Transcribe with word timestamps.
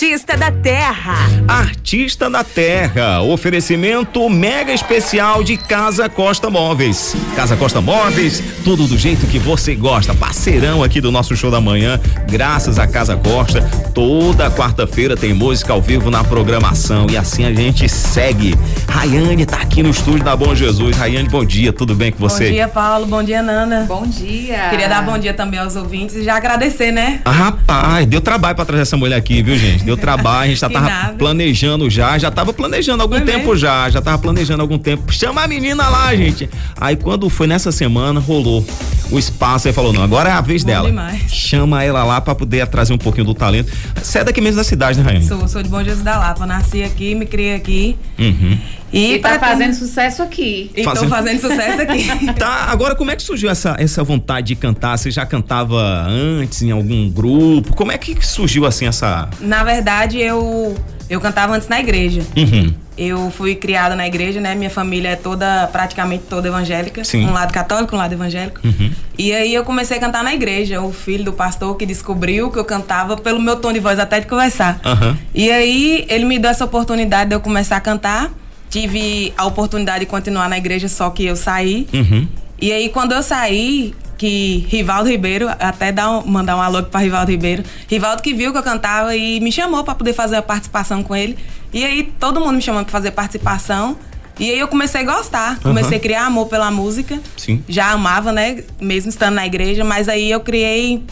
Artista 0.00 0.36
da 0.36 0.52
Terra. 0.52 1.16
Artista 1.48 2.30
da 2.30 2.44
Terra. 2.44 3.20
Oferecimento 3.20 4.30
mega 4.30 4.72
especial 4.72 5.42
de 5.42 5.56
Casa 5.56 6.08
Costa 6.08 6.48
Móveis. 6.48 7.16
Casa 7.34 7.56
Costa 7.56 7.80
Móveis, 7.80 8.40
tudo 8.62 8.86
do 8.86 8.96
jeito 8.96 9.26
que 9.26 9.40
você 9.40 9.74
gosta. 9.74 10.14
Parceirão 10.14 10.84
aqui 10.84 11.00
do 11.00 11.10
nosso 11.10 11.34
show 11.34 11.50
da 11.50 11.60
manhã, 11.60 12.00
graças 12.30 12.78
a 12.78 12.86
Casa 12.86 13.16
Costa. 13.16 13.60
Toda 13.92 14.48
quarta-feira 14.52 15.16
tem 15.16 15.34
música 15.34 15.72
ao 15.72 15.82
vivo 15.82 16.12
na 16.12 16.22
programação 16.22 17.08
e 17.10 17.16
assim 17.16 17.44
a 17.44 17.52
gente 17.52 17.88
segue. 17.88 18.54
Rayane 18.88 19.44
tá 19.46 19.56
aqui 19.56 19.82
no 19.82 19.90
estúdio 19.90 20.22
da 20.22 20.36
Bom 20.36 20.54
Jesus. 20.54 20.96
Rayane, 20.96 21.28
bom 21.28 21.44
dia, 21.44 21.72
tudo 21.72 21.96
bem 21.96 22.12
com 22.12 22.18
você? 22.18 22.44
Bom 22.44 22.52
dia, 22.52 22.68
Paulo. 22.68 23.04
Bom 23.04 23.22
dia, 23.24 23.42
Nana. 23.42 23.84
Bom 23.88 24.06
dia. 24.06 24.68
Queria 24.70 24.88
dar 24.88 25.02
bom 25.02 25.18
dia 25.18 25.34
também 25.34 25.58
aos 25.58 25.74
ouvintes 25.74 26.14
e 26.14 26.22
já 26.22 26.36
agradecer, 26.36 26.92
né? 26.92 27.20
Ah, 27.24 27.32
rapaz, 27.32 28.06
deu 28.06 28.20
trabalho 28.20 28.54
pra 28.54 28.64
trazer 28.64 28.82
essa 28.82 28.96
mulher 28.96 29.16
aqui, 29.16 29.42
viu, 29.42 29.58
gente? 29.58 29.87
Deu 29.88 29.96
trabalho, 29.96 30.44
a 30.44 30.46
gente 30.48 30.60
já 30.60 30.68
tava 30.68 30.86
nada. 30.86 31.14
planejando 31.14 31.88
já, 31.88 32.18
já 32.18 32.30
tava 32.30 32.52
planejando 32.52 33.02
algum 33.02 33.16
foi 33.16 33.24
tempo 33.24 33.38
mesmo? 33.38 33.56
já, 33.56 33.88
já 33.88 34.02
tava 34.02 34.18
planejando 34.18 34.60
algum 34.60 34.76
tempo. 34.76 35.10
Chama 35.12 35.42
a 35.42 35.48
menina 35.48 35.88
lá, 35.88 36.14
gente. 36.14 36.48
Aí 36.78 36.94
quando 36.94 37.30
foi 37.30 37.46
nessa 37.46 37.72
semana, 37.72 38.20
rolou 38.20 38.64
o 39.10 39.18
espaço 39.18 39.68
e 39.68 39.72
falou: 39.72 39.92
não, 39.92 40.02
agora 40.02 40.28
é 40.28 40.32
a 40.32 40.40
vez 40.40 40.62
Bom 40.62 40.70
dela. 40.70 40.88
Demais. 40.88 41.32
Chama 41.32 41.82
ela 41.82 42.04
lá 42.04 42.20
pra 42.20 42.34
poder 42.34 42.66
trazer 42.66 42.92
um 42.92 42.98
pouquinho 42.98 43.26
do 43.26 43.34
talento. 43.34 43.72
Você 44.02 44.18
é 44.18 44.24
daqui 44.24 44.40
mesmo 44.40 44.56
da 44.56 44.64
cidade, 44.64 44.98
né, 44.98 45.04
Rainha? 45.04 45.26
Sou, 45.26 45.48
sou 45.48 45.62
de 45.62 45.68
Bom 45.68 45.82
Jesus 45.82 46.04
da 46.04 46.18
Lapa. 46.18 46.46
Nasci 46.46 46.82
aqui, 46.82 47.14
me 47.14 47.24
criei 47.26 47.54
aqui. 47.54 47.96
Uhum. 48.18 48.58
E, 48.92 49.14
e 49.14 49.18
tá 49.18 49.38
fazendo 49.38 49.74
sucesso 49.74 50.22
aqui. 50.22 50.70
E 50.74 50.84
fazendo... 50.84 51.04
tô 51.04 51.08
fazendo 51.08 51.40
sucesso 51.40 51.82
aqui. 51.82 52.32
tá, 52.38 52.66
agora 52.68 52.94
como 52.94 53.10
é 53.10 53.16
que 53.16 53.22
surgiu 53.22 53.50
essa, 53.50 53.76
essa 53.78 54.02
vontade 54.02 54.48
de 54.48 54.56
cantar? 54.56 54.96
Você 54.96 55.10
já 55.10 55.26
cantava 55.26 56.06
antes 56.08 56.62
em 56.62 56.70
algum 56.70 57.10
grupo? 57.10 57.74
Como 57.74 57.92
é 57.92 57.98
que 57.98 58.24
surgiu 58.26 58.66
assim 58.66 58.86
essa. 58.86 59.28
Na 59.40 59.62
verdade, 59.64 60.18
eu, 60.18 60.76
eu 61.08 61.20
cantava 61.20 61.54
antes 61.54 61.68
na 61.68 61.80
igreja. 61.80 62.22
Uhum. 62.36 62.74
Eu 62.96 63.30
fui 63.30 63.54
criada 63.54 63.94
na 63.94 64.08
igreja, 64.08 64.40
né? 64.40 64.56
Minha 64.56 64.70
família 64.70 65.10
é 65.10 65.16
toda, 65.16 65.68
praticamente 65.68 66.24
toda 66.28 66.48
evangélica. 66.48 67.04
Sim. 67.04 67.26
Um 67.26 67.32
lado 67.32 67.52
católico, 67.52 67.94
um 67.94 67.98
lado 67.98 68.12
evangélico. 68.12 68.60
Uhum. 68.66 68.90
E 69.16 69.32
aí 69.32 69.54
eu 69.54 69.64
comecei 69.64 69.98
a 69.98 70.00
cantar 70.00 70.24
na 70.24 70.34
igreja. 70.34 70.80
O 70.80 70.92
filho 70.92 71.24
do 71.24 71.32
pastor 71.32 71.76
que 71.76 71.86
descobriu 71.86 72.50
que 72.50 72.58
eu 72.58 72.64
cantava 72.64 73.16
pelo 73.16 73.40
meu 73.40 73.56
tom 73.56 73.72
de 73.72 73.78
voz, 73.78 74.00
até 74.00 74.18
de 74.18 74.26
conversar. 74.26 74.80
Uhum. 74.84 75.16
E 75.32 75.48
aí 75.48 76.06
ele 76.08 76.24
me 76.24 76.40
deu 76.40 76.50
essa 76.50 76.64
oportunidade 76.64 77.30
de 77.30 77.36
eu 77.36 77.40
começar 77.40 77.76
a 77.76 77.80
cantar 77.80 78.32
tive 78.70 79.32
a 79.36 79.46
oportunidade 79.46 80.00
de 80.00 80.06
continuar 80.06 80.48
na 80.48 80.58
igreja, 80.58 80.88
só 80.88 81.10
que 81.10 81.24
eu 81.24 81.36
saí. 81.36 81.86
Uhum. 81.92 82.28
E 82.60 82.72
aí, 82.72 82.88
quando 82.88 83.12
eu 83.12 83.22
saí, 83.22 83.94
que 84.16 84.66
Rivaldo 84.68 85.08
Ribeiro, 85.08 85.48
até 85.48 85.92
dar 85.92 86.10
um, 86.10 86.26
mandar 86.26 86.56
um 86.56 86.60
alô 86.60 86.82
para 86.82 87.00
Rivaldo 87.00 87.30
Ribeiro, 87.30 87.62
Rivaldo 87.86 88.20
que 88.20 88.34
viu 88.34 88.50
que 88.50 88.58
eu 88.58 88.62
cantava 88.62 89.14
e 89.16 89.38
me 89.40 89.52
chamou 89.52 89.84
para 89.84 89.94
poder 89.94 90.12
fazer 90.12 90.36
a 90.36 90.42
participação 90.42 91.02
com 91.02 91.14
ele. 91.14 91.38
E 91.72 91.84
aí, 91.84 92.12
todo 92.18 92.40
mundo 92.40 92.54
me 92.54 92.62
chamando 92.62 92.84
para 92.84 92.92
fazer 92.92 93.12
participação. 93.12 93.96
E 94.38 94.50
aí 94.50 94.58
eu 94.58 94.68
comecei 94.68 95.00
a 95.00 95.04
gostar, 95.04 95.58
comecei 95.58 95.92
uhum. 95.92 95.96
a 95.96 96.00
criar 96.00 96.26
amor 96.26 96.46
pela 96.46 96.70
música. 96.70 97.18
Sim. 97.36 97.62
Já 97.68 97.90
amava, 97.90 98.30
né? 98.30 98.62
Mesmo 98.80 99.08
estando 99.08 99.34
na 99.34 99.44
igreja, 99.44 99.82
mas 99.82 100.08
aí 100.08 100.30
eu 100.30 100.40
criei 100.40 101.02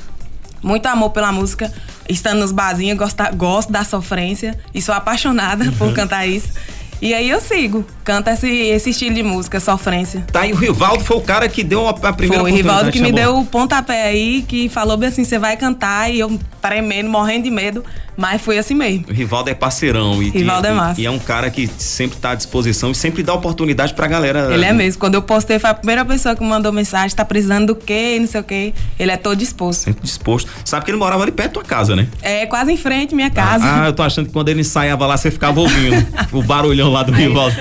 muito 0.63 0.87
amor 0.87 1.11
pela 1.11 1.33
música. 1.33 1.73
Estando 2.09 2.39
nos 2.39 2.53
barzinhos, 2.53 2.97
gosto, 2.97 3.25
gosto 3.35 3.73
da 3.73 3.83
sofrência 3.83 4.57
e 4.73 4.81
sou 4.81 4.95
apaixonada 4.95 5.65
uhum. 5.67 5.73
por 5.73 5.93
cantar 5.93 6.25
isso. 6.27 6.51
E 7.01 7.13
aí 7.13 7.29
eu 7.29 7.41
sigo, 7.41 7.85
canta 8.03 8.33
esse, 8.33 8.49
esse 8.49 8.91
estilo 8.91 9.15
de 9.15 9.23
música, 9.23 9.61
sofrência. 9.61 10.25
Tá, 10.33 10.47
e 10.47 10.53
o 10.53 10.57
Rivaldo 10.57 11.05
foi 11.05 11.17
o 11.17 11.21
cara 11.21 11.49
que 11.49 11.63
deu 11.63 11.87
a, 11.87 11.91
a 11.91 12.13
primeira 12.13 12.43
Foi 12.43 12.51
o 12.51 12.55
Rivaldo 12.55 12.91
que 12.91 13.01
me 13.01 13.13
deu 13.13 13.39
o 13.39 13.45
pontapé 13.45 14.05
aí, 14.05 14.43
que 14.43 14.69
falou 14.69 14.97
bem 14.97 15.11
assim, 15.11 15.25
você 15.25 15.39
vai 15.39 15.57
cantar, 15.57 16.11
e 16.11 16.19
eu 16.21 16.39
tremendo, 16.61 17.11
morrendo 17.11 17.45
de 17.45 17.51
medo. 17.51 17.85
Mas 18.17 18.41
foi 18.41 18.59
assim 18.59 18.75
mesmo. 18.75 19.05
O 19.09 19.13
Rivaldo 19.13 19.51
é 19.51 19.55
parceirão. 19.55 20.23
E, 20.23 20.31
Rivaldo 20.31 20.67
e, 20.67 20.71
é 20.71 20.73
massa. 20.73 21.01
E, 21.01 21.07
é 21.07 21.11
um 21.11 21.19
cara 21.19 21.51
que 21.51 21.69
sempre 21.79 22.19
tá 22.19 22.31
à 22.31 22.35
disposição 22.35 22.91
e 22.91 22.95
sempre 22.95 23.23
dá 23.23 23.35
oportunidade 23.35 23.93
pra 23.95 24.07
galera. 24.07 24.53
Ele 24.53 24.65
é 24.65 24.73
mesmo. 24.73 24.99
Quando 24.99 25.15
eu 25.15 25.23
postei, 25.23 25.59
foi 25.59 25.71
a 25.71 25.75
primeira 25.75 26.05
pessoa 26.05 26.35
que 26.35 26.43
me 26.43 26.49
mandou 26.49 26.73
mensagem, 26.73 27.15
tá 27.15 27.25
precisando 27.25 27.67
do 27.67 27.75
quê, 27.75 28.17
não 28.19 28.27
sei 28.27 28.41
o 28.41 28.45
quê. 28.45 28.73
Ele 28.99 29.11
é 29.11 29.17
todo 29.17 29.37
disposto. 29.37 29.81
Sempre 29.81 30.03
disposto. 30.03 30.51
Sabe 30.65 30.85
que 30.85 30.91
ele 30.91 30.99
morava 30.99 31.23
ali 31.23 31.33
perto 31.33 31.49
da 31.49 31.55
tua 31.55 31.65
casa, 31.65 31.95
né? 31.95 32.09
É, 32.23 32.47
quase 32.47 32.73
em 32.73 32.77
frente 32.77 33.15
minha 33.15 33.31
casa. 33.31 33.65
Ah, 33.65 33.83
ah 33.83 33.87
eu 33.87 33.93
tô 33.93 34.03
achando 34.03 34.27
que 34.27 34.33
quando 34.33 34.49
ele 34.49 34.61
ensaiava 34.61 35.07
lá, 35.07 35.17
você 35.17 35.31
ficava 35.31 35.61
ouvindo 35.61 36.07
o 36.33 36.43
barulhão 36.43 36.91
lá 36.91 37.03
do 37.03 37.15
aí 37.15 37.27
Rivaldo. 37.27 37.57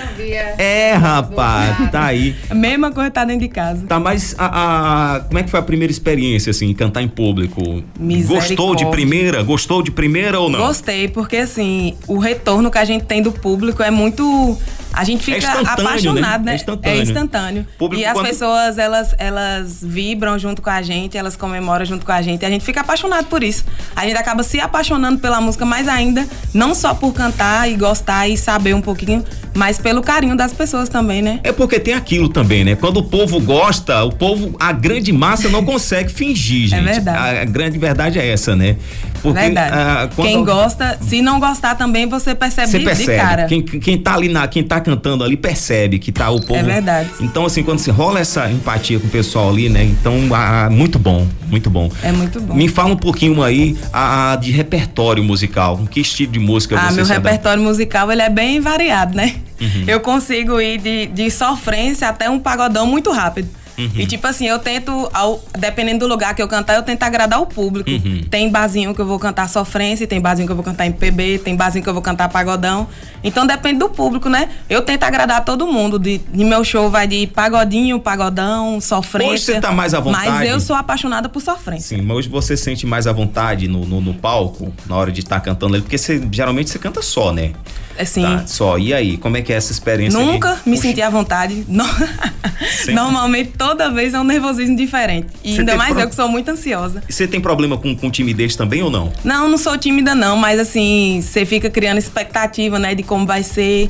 É, 0.58 0.94
rapaz, 0.94 1.92
tá 1.92 2.06
aí. 2.06 2.36
A 2.50 2.56
mesma 2.56 2.92
coisa 2.92 3.12
tá 3.12 3.26
dentro 3.26 3.42
de 3.42 3.50
casa. 3.50 3.86
Tá, 3.86 4.00
mas 4.00 4.36
a, 4.38 5.16
a, 5.16 5.20
como 5.22 5.40
é 5.40 5.44
que 5.44 5.50
foi 5.50 5.60
a 5.60 5.64
primeira 5.64 5.92
experiência, 5.92 6.52
assim, 6.52 6.74
cantar 6.74 7.02
em 7.02 7.08
público? 7.08 7.84
Gostou 8.26 8.76
de 8.76 8.86
primeira? 8.88 9.44
Gostou 9.44 9.82
de 9.82 9.92
primeira 9.92 10.40
ou 10.46 10.50
não? 10.50 10.60
Gostei, 10.60 11.08
porque 11.08 11.38
assim, 11.38 11.96
o 12.08 12.18
retorno 12.18 12.72
que 12.72 12.78
a 12.78 12.86
gente 12.86 13.06
tem 13.06 13.22
do 13.22 13.32
público 13.32 13.84
é 13.84 13.92
muito. 13.92 14.58
A 14.96 15.04
gente 15.04 15.24
fica 15.24 15.46
é 15.46 15.62
apaixonado, 15.68 16.46
né? 16.46 16.46
né? 16.46 16.52
É 16.52 16.56
instantâneo. 16.56 17.00
É 17.00 17.04
instantâneo. 17.04 17.68
Público 17.78 18.02
e 18.02 18.06
as 18.06 18.14
quando... 18.14 18.26
pessoas, 18.28 18.78
elas, 18.78 19.14
elas 19.18 19.84
vibram 19.84 20.40
junto 20.40 20.62
com 20.62 20.70
a 20.70 20.82
gente, 20.82 21.18
elas 21.18 21.36
comemoram 21.36 21.86
junto 21.86 22.06
com 22.06 22.12
a 22.12 22.22
gente. 22.22 22.44
E 22.44 22.46
a 22.46 22.50
gente 22.50 22.64
fica 22.64 22.82
apaixonado 22.82 23.26
por 23.26 23.44
isso. 23.44 23.66
A 23.96 24.06
gente 24.06 24.18
acaba 24.18 24.42
se 24.44 24.60
apaixonando 24.60 25.20
pela 25.20 25.42
música, 25.42 25.66
mas 25.66 25.88
ainda, 25.88 26.26
não 26.54 26.74
só 26.74 26.94
por 26.94 27.14
cantar 27.14 27.70
e 27.70 27.76
gostar 27.76 28.28
e 28.28 28.38
saber 28.38 28.74
um 28.74 28.82
pouquinho, 28.82 29.24
mas 29.54 29.78
pelo 29.78 30.02
carinho 30.02 30.36
das 30.36 30.54
pessoas 30.54 30.90
também, 30.90 31.22
né? 31.22 31.40
É 31.44 31.52
porque 31.52 31.80
tem 31.80 31.94
aquilo 31.94 32.30
também, 32.30 32.64
né? 32.64 32.76
Quando 32.76 32.98
o 32.98 33.04
povo 33.04 33.40
gosta, 33.40 34.04
o 34.04 34.12
povo, 34.12 34.56
a 34.60 34.72
grande 34.72 35.12
massa 35.12 35.50
não 35.50 35.64
consegue 35.66 36.12
fingir, 36.12 36.66
é 36.66 36.68
gente. 36.78 36.90
É 36.90 36.94
verdade. 36.94 37.38
A, 37.40 37.46
grande 37.46 37.78
verdade 37.78 38.20
é 38.20 38.28
essa, 38.28 38.56
né? 38.56 38.76
Porque, 39.22 39.40
verdade. 39.40 39.72
Ah, 39.74 40.10
Quem 40.16 40.44
gosta, 40.44 40.98
se 41.02 41.22
não 41.22 41.40
gostar 41.40 41.76
também, 41.76 42.08
você 42.08 42.36
percebe, 42.36 42.70
você 42.70 42.80
percebe. 42.80 43.12
de 43.12 43.18
cara. 43.18 43.46
Quem, 43.46 43.62
quem 43.64 43.98
tá 43.98 44.14
ali, 44.14 44.30
na, 44.30 44.48
quem 44.48 44.64
tá 44.64 44.80
cantando 44.86 45.24
ali, 45.24 45.36
percebe 45.36 45.98
que 45.98 46.12
tá 46.12 46.30
o 46.30 46.40
povo. 46.40 46.60
É 46.60 46.64
verdade. 46.64 47.10
Então, 47.20 47.44
assim, 47.46 47.64
quando 47.64 47.80
se 47.80 47.90
rola 47.90 48.20
essa 48.20 48.50
empatia 48.52 49.00
com 49.00 49.08
o 49.08 49.10
pessoal 49.10 49.50
ali, 49.50 49.68
né? 49.68 49.84
Então, 49.84 50.14
ah, 50.32 50.70
muito 50.72 51.00
bom, 51.00 51.28
muito 51.48 51.72
bom. 51.72 51.92
É 52.04 52.12
muito 52.12 52.40
bom. 52.40 52.54
Me 52.54 52.68
fala 52.68 52.94
um 52.94 52.98
pouquinho 52.98 53.42
aí 53.42 53.76
ah, 53.92 54.38
de 54.40 54.52
repertório 54.52 55.24
musical. 55.24 55.82
Que 55.90 56.00
estilo 56.00 56.32
de 56.32 56.40
música 56.40 56.80
ah, 56.80 56.92
você 56.92 56.98
meu 56.98 57.06
repertório 57.06 57.64
musical, 57.64 58.12
ele 58.12 58.22
é 58.22 58.30
bem 58.30 58.60
variado, 58.60 59.16
né? 59.16 59.36
Uhum. 59.60 59.86
Eu 59.88 60.00
consigo 60.00 60.62
ir 60.62 60.78
de, 60.78 61.08
de 61.08 61.32
sofrência 61.32 62.08
até 62.08 62.30
um 62.30 62.40
pagodão 62.40 62.86
muito 62.86 63.12
rápido. 63.12 63.50
Uhum. 63.78 63.92
E 63.96 64.06
tipo 64.06 64.26
assim, 64.26 64.48
eu 64.48 64.60
tento, 64.60 65.10
ao, 65.14 65.44
dependendo 65.58 66.00
do 66.00 66.08
lugar 66.08 66.34
que 66.34 66.42
eu 66.42 66.48
cantar, 66.48 66.76
eu 66.76 66.84
tento 66.84 67.04
agradar 67.04 67.42
o 67.42 67.46
público. 67.46 67.90
Uhum. 67.90 68.24
Tem 68.30 68.50
barzinho 68.50 68.94
que 68.96 69.02
eu 69.02 69.06
vou 69.06 69.20
cantar 69.20 69.50
sofrência, 69.50 70.08
tem 70.08 70.20
barzinho 70.22 70.48
que 70.48 70.52
eu 70.52 70.56
vou 70.56 70.64
cantar 70.64 70.86
MPB, 70.86 71.40
tem 71.40 71.56
barzinho 71.56 71.84
que 71.84 71.90
eu 71.90 71.94
vou 71.94 72.02
cantar 72.02 72.30
pagodão. 72.30 72.88
Então 73.24 73.46
depende 73.46 73.80
do 73.80 73.90
público, 73.90 74.30
né? 74.30 74.50
Eu 74.70 74.82
tento 74.82 75.04
agradar 75.04 75.44
todo 75.44 75.68
mundo. 75.68 76.00
De, 76.00 76.20
de 76.20 76.44
meu 76.44 76.64
show 76.64 76.90
vai 76.90 77.08
de 77.08 77.28
pagodinho, 77.28 78.00
pagodão, 78.00 78.80
sofrência. 78.80 79.34
Hoje 79.34 79.44
você 79.44 79.60
tá 79.60 79.72
mais 79.72 79.94
à 79.94 80.00
vontade. 80.00 80.30
Mas 80.30 80.50
eu 80.50 80.60
sou 80.60 80.76
apaixonada 80.76 81.28
por 81.28 81.42
sofrência. 81.42 81.98
Sim, 81.98 82.04
mas 82.04 82.18
hoje 82.18 82.30
você 82.30 82.56
sente 82.56 82.86
mais 82.86 83.08
à 83.08 83.14
vontade 83.14 83.68
no, 83.68 83.86
no, 83.86 84.00
no 84.00 84.14
palco, 84.14 84.74
na 84.86 84.96
hora 84.96 85.12
de 85.12 85.22
estar 85.22 85.36
tá 85.36 85.42
cantando 85.42 85.76
ali, 85.76 85.84
porque 85.84 85.98
você, 85.98 86.22
geralmente 86.32 86.70
você 86.70 86.80
canta 86.80 87.02
só, 87.02 87.32
né? 87.32 87.54
Assim. 87.98 88.22
Tá, 88.22 88.46
só. 88.48 88.78
E 88.78 88.94
aí, 88.94 89.18
como 89.18 89.38
é 89.38 89.42
que 89.42 89.54
é 89.54 89.56
essa 89.56 89.72
experiência? 89.72 90.20
Nunca 90.20 90.54
aqui? 90.54 90.70
me 90.70 90.76
Puxa. 90.76 90.90
senti 90.90 91.02
à 91.02 91.10
vontade. 91.10 91.66
Normalmente, 92.94 93.54
toda 93.58 93.90
vez 93.90 94.14
é 94.14 94.20
um 94.20 94.24
nervosismo 94.24 94.76
diferente. 94.76 95.28
E 95.44 95.58
ainda 95.60 95.76
mais 95.76 95.94
pro... 95.94 96.02
eu 96.02 96.10
que 96.10 96.16
sou 96.16 96.28
muito 96.28 96.50
ansiosa. 96.50 97.04
E 97.08 97.14
você 97.14 97.28
tem 97.28 97.40
problema 97.40 97.78
com, 97.78 97.96
com 97.96 98.10
timidez 98.12 98.56
também 98.56 98.82
ou 98.82 98.90
não? 98.90 99.12
Não, 99.24 99.48
não 99.48 99.58
sou 99.58 99.78
tímida, 99.78 100.14
não. 100.14 100.36
Mas 100.38 100.60
assim, 100.60 101.22
você 101.22 101.46
fica 101.46 101.70
criando 101.70 101.98
expectativa, 101.98 102.78
né? 102.80 102.96
De 102.96 103.04
como 103.04 103.26
vai 103.26 103.44
ser. 103.44 103.90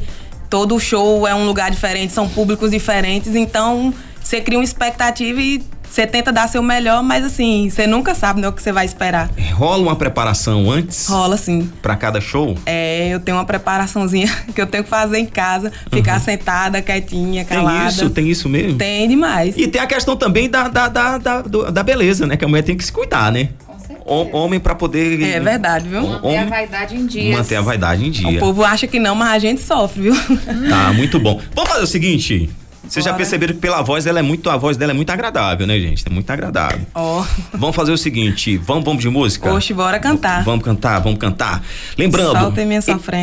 Todo 0.49 0.79
show 0.79 1.27
é 1.27 1.33
um 1.33 1.45
lugar 1.45 1.71
diferente, 1.71 2.13
são 2.13 2.29
públicos 2.29 2.69
diferentes. 2.71 3.35
Então, 3.35 3.93
você 4.21 4.39
cria 4.39 4.57
uma 4.57 4.63
expectativa 4.63 5.41
e 5.41 5.61
você 5.95 6.05
tenta 6.05 6.29
dar 6.29 6.49
seu 6.49 6.61
melhor, 6.61 7.01
mas 7.01 7.23
assim, 7.23 7.69
você 7.69 7.87
nunca 7.87 8.13
sabe 8.13 8.41
né, 8.41 8.49
o 8.49 8.51
que 8.51 8.61
você 8.61 8.73
vai 8.73 8.85
esperar. 8.85 9.29
Rola 9.53 9.81
uma 9.81 9.95
preparação 9.95 10.69
antes? 10.69 11.07
Rola, 11.07 11.37
sim. 11.37 11.71
Para 11.81 11.95
cada 11.95 12.19
show? 12.19 12.57
É, 12.65 13.07
eu 13.07 13.19
tenho 13.21 13.37
uma 13.37 13.45
preparaçãozinha 13.45 14.27
que 14.53 14.61
eu 14.61 14.67
tenho 14.67 14.83
que 14.83 14.89
fazer 14.89 15.19
em 15.19 15.25
casa, 15.25 15.71
ficar 15.89 16.15
uhum. 16.15 16.19
sentada, 16.19 16.81
quietinha, 16.81 17.45
calada. 17.45 17.79
Tem 17.79 17.87
isso? 17.87 18.09
Tem 18.09 18.29
isso 18.29 18.49
mesmo? 18.49 18.77
Tem 18.77 19.07
demais. 19.07 19.55
E 19.57 19.69
tem 19.69 19.81
a 19.81 19.87
questão 19.87 20.17
também 20.17 20.49
da, 20.49 20.67
da, 20.67 20.89
da, 20.89 21.17
da, 21.17 21.41
da 21.41 21.83
beleza, 21.83 22.27
né? 22.27 22.35
Que 22.35 22.43
a 22.43 22.47
mulher 22.47 22.63
tem 22.63 22.75
que 22.75 22.83
se 22.83 22.91
cuidar, 22.91 23.31
né? 23.31 23.49
homem 24.05 24.59
para 24.59 24.75
poder. 24.75 25.19
É 25.21 25.39
verdade, 25.39 25.87
viu? 25.89 26.01
Manter 26.01 26.27
homem, 26.27 26.39
a 26.39 26.45
vaidade 26.45 26.95
em 26.95 27.05
dia. 27.07 27.37
Manter 27.37 27.55
a 27.55 27.61
vaidade 27.61 28.05
em 28.05 28.11
dia. 28.11 28.37
O 28.37 28.39
povo 28.39 28.63
acha 28.63 28.85
que 28.85 28.99
não, 28.99 29.15
mas 29.15 29.29
a 29.29 29.39
gente 29.39 29.61
sofre, 29.61 30.03
viu? 30.03 30.15
Tá, 30.69 30.93
muito 30.93 31.19
bom. 31.19 31.41
Vamos 31.55 31.71
fazer 31.71 31.83
o 31.83 31.87
seguinte. 31.87 32.49
Vocês 32.87 33.03
já 33.03 33.13
perceberam 33.13 33.53
que 33.53 33.59
pela 33.59 33.81
voz 33.81 34.05
ela 34.05 34.19
é 34.19 34.21
muito, 34.21 34.49
a 34.49 34.57
voz 34.57 34.77
dela 34.77 34.91
é 34.91 34.95
muito 34.95 35.09
agradável, 35.09 35.65
né, 35.65 35.79
gente? 35.79 36.03
É 36.05 36.09
muito 36.09 36.29
agradável. 36.29 36.81
Ó. 36.93 37.21
Oh. 37.21 37.25
Vamos 37.57 37.75
fazer 37.75 37.91
o 37.91 37.97
seguinte, 37.97 38.57
vamos, 38.57 38.83
vamos 38.83 39.01
de 39.01 39.09
música? 39.09 39.51
Oxe, 39.53 39.73
bora 39.73 39.99
cantar. 39.99 40.39
V 40.39 40.45
vamos 40.45 40.63
cantar, 40.63 40.99
vamos 40.99 41.19
cantar. 41.19 41.63
Lembrando, 41.97 42.53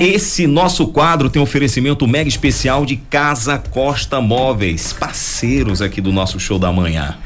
esse 0.01 0.47
nosso 0.47 0.89
quadro 0.89 1.31
tem 1.31 1.41
um 1.41 1.45
oferecimento 1.45 2.07
mega 2.07 2.29
especial 2.29 2.85
de 2.85 2.97
Casa 2.97 3.59
Costa 3.59 4.21
Móveis, 4.21 4.93
parceiros 4.93 5.81
aqui 5.81 6.01
do 6.01 6.13
nosso 6.13 6.39
show 6.41 6.59
da 6.59 6.73
manhã. 6.73 7.17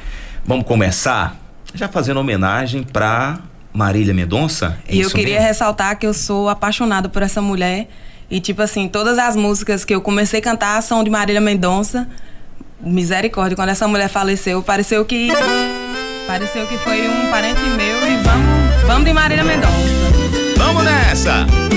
Vamos 0.45 0.67
começar 0.67 1.41
já 1.75 1.89
fazendo 1.89 2.21
homenagem 2.21 2.83
para 2.83 3.39
Marília 3.73 4.15
Mendonça? 4.15 4.79
É 4.89 4.95
e 4.95 5.01
eu 5.01 5.11
queria 5.11 5.35
mesmo? 5.35 5.49
ressaltar 5.49 5.99
que 5.99 6.07
eu 6.07 6.15
sou 6.15 6.49
apaixonada 6.49 7.09
por 7.09 7.23
essa 7.23 7.43
mulher. 7.43 7.89
E, 8.31 8.41
tipo 8.41 8.61
assim, 8.63 8.89
todas 8.89 9.19
as 9.19 9.37
músicas 9.37 9.85
que 9.85 9.95
eu 9.95 10.01
comecei 10.01 10.41
a 10.41 10.43
cantar 10.43 10.83
são 10.83 11.05
de 11.05 11.11
Marília 11.11 11.41
Mendonça. 11.41 12.09
Misericórdia, 12.81 13.57
quando 13.57 13.71
essa 13.71 13.87
mulher 13.87 14.09
faleceu, 14.09 14.63
pareceu 14.63 15.05
que. 15.05 15.29
Pareceu 16.27 16.67
que 16.67 16.77
foi 16.79 17.09
um 17.09 17.31
parente 17.31 17.61
meu 17.61 17.97
e 17.97 18.17
vamos, 18.23 18.87
vamos 18.87 19.05
de 19.05 19.13
Marília 19.13 19.45
Mendonça. 19.45 19.73
Vamos 20.57 20.83
nessa! 20.83 21.76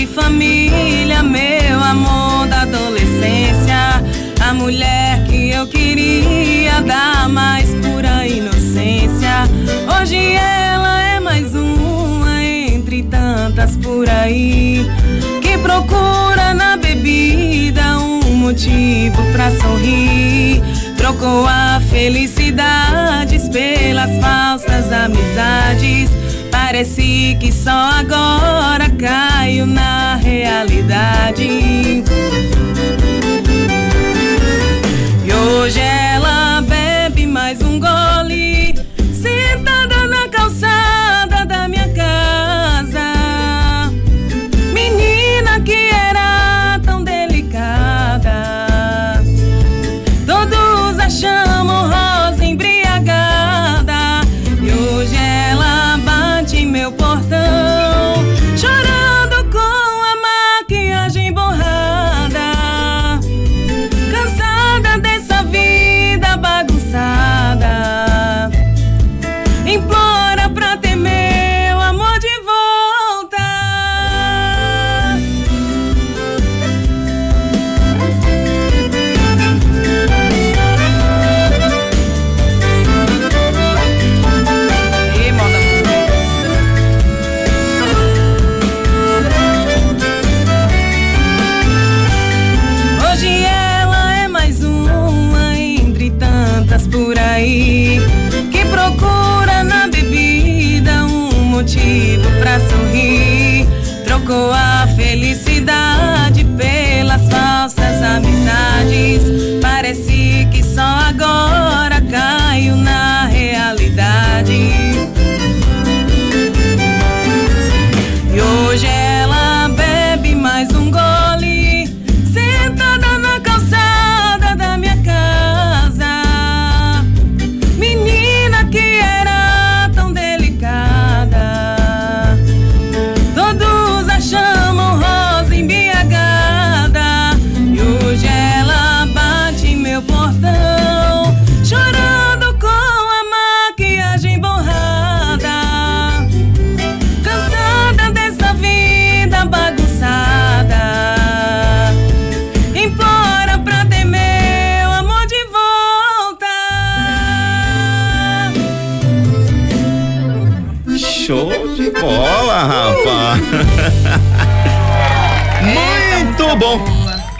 De 0.00 0.06
família, 0.06 1.22
meu 1.22 1.78
amor 1.78 2.46
da 2.48 2.62
adolescência, 2.62 4.02
a 4.40 4.54
mulher 4.54 5.22
que 5.24 5.50
eu 5.50 5.66
queria 5.66 6.80
dar 6.80 7.28
mais 7.28 7.68
pura 7.82 8.26
inocência. 8.26 9.44
Hoje 10.00 10.16
ela 10.16 11.02
é 11.02 11.20
mais 11.20 11.54
uma 11.54 12.42
entre 12.42 13.02
tantas 13.02 13.76
por 13.76 14.08
aí 14.08 14.86
que 15.42 15.58
procura 15.58 16.54
na 16.54 16.78
bebida 16.78 17.98
um 17.98 18.36
motivo 18.36 19.22
pra 19.32 19.50
sorrir. 19.50 20.62
Trocou 20.96 21.46
a 21.46 21.78
felicidades 21.90 23.50
pelas 23.50 24.10
falsas 24.18 24.90
amizades. 24.90 26.08
Parece 26.70 27.36
que 27.40 27.50
só 27.50 27.68
agora 27.98 28.88
caiu 28.90 29.66
na 29.66 30.14
realidade. 30.14 32.04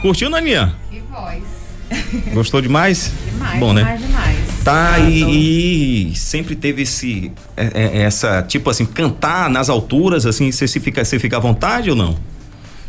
Curtiu, 0.00 0.31
Naninha? 0.31 0.75
Que 0.91 1.00
voz. 1.11 1.43
Gostou 2.32 2.61
demais? 2.61 3.13
Demais, 3.32 3.58
Bom, 3.58 3.72
né? 3.72 3.82
demais, 3.82 4.01
demais. 4.01 4.39
Tá, 4.65 4.98
e, 5.01 6.10
e 6.13 6.15
sempre 6.17 6.55
teve 6.55 6.82
esse, 6.82 7.32
é- 7.56 7.70
é- 7.75 8.03
essa, 8.03 8.43
tipo 8.43 8.69
assim, 8.69 8.84
cantar 8.84 9.48
nas 9.48 9.69
alturas, 9.70 10.27
assim, 10.27 10.53
você 10.53 10.69
se 10.69 10.79
fica, 10.81 11.05
você 11.05 11.19
fica 11.19 11.36
à 11.39 11.41
vontade 11.41 11.91
ou 11.91 11.96
não? 11.96 12.15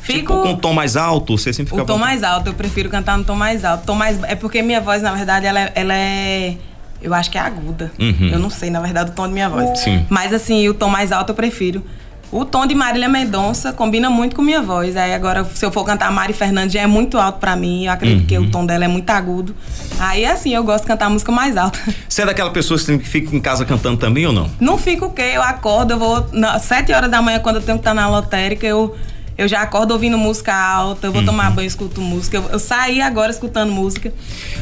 Fico 0.01 0.19
Tipo, 0.19 0.41
com 0.41 0.49
um 0.49 0.55
tom 0.57 0.73
mais 0.73 0.97
alto, 0.97 1.37
você 1.37 1.53
sempre 1.53 1.69
fica 1.71 1.83
o 1.83 1.85
tom 1.85 1.97
mais 1.97 2.23
alto, 2.23 2.47
eu 2.47 2.53
prefiro 2.53 2.89
cantar 2.89 3.17
no 3.17 3.23
tom 3.23 3.35
mais 3.35 3.63
alto. 3.63 3.85
Tom 3.85 3.95
mais, 3.95 4.21
é 4.23 4.35
porque 4.35 4.61
minha 4.61 4.81
voz, 4.81 5.01
na 5.01 5.13
verdade, 5.13 5.45
ela, 5.45 5.59
é- 5.61 5.71
ela 5.75 5.93
é. 5.93 6.55
Eu 7.01 7.13
acho 7.13 7.31
que 7.31 7.37
é 7.37 7.41
aguda. 7.41 7.91
Uhum. 7.99 8.29
Eu 8.31 8.37
não 8.39 8.49
sei, 8.49 8.69
na 8.69 8.79
verdade, 8.79 9.11
o 9.11 9.13
tom 9.13 9.27
de 9.27 9.33
minha 9.33 9.49
voz. 9.49 9.79
Sim. 9.79 10.05
Mas 10.09 10.33
assim, 10.33 10.67
o 10.69 10.73
tom 10.73 10.89
mais 10.89 11.11
alto 11.11 11.29
eu 11.31 11.35
prefiro. 11.35 11.83
O 12.31 12.45
tom 12.45 12.65
de 12.65 12.73
Marília 12.73 13.09
Mendonça 13.09 13.73
combina 13.73 14.09
muito 14.09 14.37
com 14.37 14.41
minha 14.41 14.61
voz. 14.61 14.95
Aí 14.95 15.13
agora, 15.13 15.43
se 15.53 15.65
eu 15.65 15.71
for 15.71 15.83
cantar 15.83 16.09
Mari 16.11 16.31
Fernandes, 16.31 16.71
já 16.73 16.79
é 16.81 16.87
muito 16.87 17.17
alto 17.17 17.39
pra 17.39 17.57
mim. 17.57 17.85
Eu 17.87 17.91
acredito 17.91 18.25
que 18.25 18.37
Uhum. 18.37 18.45
o 18.45 18.49
tom 18.49 18.65
dela 18.65 18.85
é 18.85 18.87
muito 18.87 19.09
agudo. 19.09 19.53
Aí 19.99 20.25
assim, 20.25 20.55
eu 20.55 20.63
gosto 20.63 20.83
de 20.83 20.87
cantar 20.87 21.09
música 21.09 21.29
mais 21.31 21.57
alta. 21.57 21.77
Você 22.07 22.21
é 22.21 22.25
daquela 22.25 22.49
pessoa 22.51 22.79
que 22.79 22.99
fica 22.99 23.35
em 23.35 23.39
casa 23.41 23.65
cantando 23.65 23.97
também 23.97 24.25
ou 24.25 24.31
não? 24.31 24.49
Não 24.61 24.77
fico 24.77 25.07
o 25.07 25.11
quê? 25.11 25.31
Eu 25.35 25.41
acordo, 25.43 25.91
eu 25.91 25.99
vou. 25.99 26.25
Sete 26.61 26.93
horas 26.93 27.11
da 27.11 27.21
manhã, 27.21 27.39
quando 27.39 27.57
eu 27.57 27.61
tenho 27.61 27.77
que 27.77 27.81
estar 27.81 27.93
na 27.93 28.07
lotérica, 28.07 28.65
eu, 28.65 28.95
eu 29.41 29.47
já 29.47 29.61
acordo 29.61 29.91
ouvindo 29.91 30.17
música 30.19 30.53
alta, 30.53 31.07
eu 31.07 31.11
vou 31.11 31.23
tomar 31.25 31.49
banho, 31.49 31.65
escuto 31.67 31.99
música. 31.99 32.37
Eu, 32.37 32.49
eu 32.51 32.59
saí 32.59 33.01
agora 33.01 33.31
escutando 33.31 33.71
música. 33.71 34.13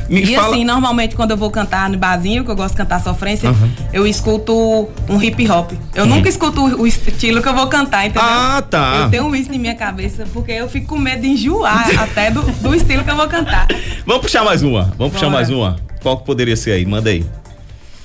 Me 0.10 0.22
e 0.22 0.36
fala- 0.36 0.48
assim, 0.48 0.64
normalmente 0.64 1.16
quando 1.16 1.32
eu 1.32 1.38
vou 1.38 1.52
cantar 1.52 1.90
no 1.90 1.98
barzinho, 1.98 2.46
que 2.46 2.50
eu 2.52 2.56
gosto 2.56 2.72
de 2.72 2.78
cantar 2.78 3.02
sofrência, 3.02 3.50
Uhum. 3.50 3.72
eu 3.92 4.08
escuto 4.08 4.88
um 5.10 5.22
hip 5.22 5.50
hop. 5.52 5.72
Eu 5.94 6.06
nunca 6.06 6.30
escuto 6.30 6.64
o, 6.64 6.88
estilo 6.88 7.42
que 7.42 7.50
eu 7.50 7.54
vou 7.54 7.68
cantar, 7.68 8.06
entendeu? 8.06 8.22
Ah, 8.30 8.62
tá. 8.62 9.02
Eu 9.04 9.10
tenho 9.10 9.36
isso 9.36 9.52
na 9.52 9.58
minha 9.58 9.76
cabeça, 9.76 10.26
porque 10.32 10.54
eu 10.54 10.70
fico 10.70 10.88
com 10.88 10.98
medo 10.98 11.22
de 11.24 11.28
enjoar 11.28 11.88
até 12.02 12.32
do, 12.32 12.42
do 12.42 12.74
estilo 12.74 13.04
que 13.04 13.12
eu 13.12 13.16
vou 13.18 13.28
cantar. 13.28 13.68
Vamos 14.06 14.22
puxar 14.22 14.46
mais 14.46 14.64
uma. 14.64 14.94
Vamos 14.98 15.12
puxar 15.14 15.26
Bora. 15.26 15.36
mais 15.38 15.50
uma. 15.50 15.76
Qual 16.02 16.18
que 16.18 16.26
poderia 16.26 16.56
ser 16.56 16.72
aí? 16.72 16.86
Manda 16.86 17.10
aí. 17.10 17.26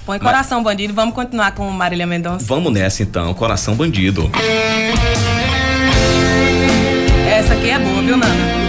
Põe 0.05 0.19
coração 0.19 0.63
bandido, 0.63 0.93
vamos 0.93 1.15
continuar 1.15 1.53
com 1.53 1.71
Marília 1.71 2.07
Mendonça. 2.07 2.45
Vamos 2.47 2.71
nessa 2.73 3.03
então. 3.03 3.33
Coração 3.33 3.75
bandido. 3.75 4.29
Essa 7.35 7.53
aqui 7.55 7.69
é 7.69 7.79
boa, 7.81 8.01
viu, 8.01 8.17
Nana? 8.17 8.64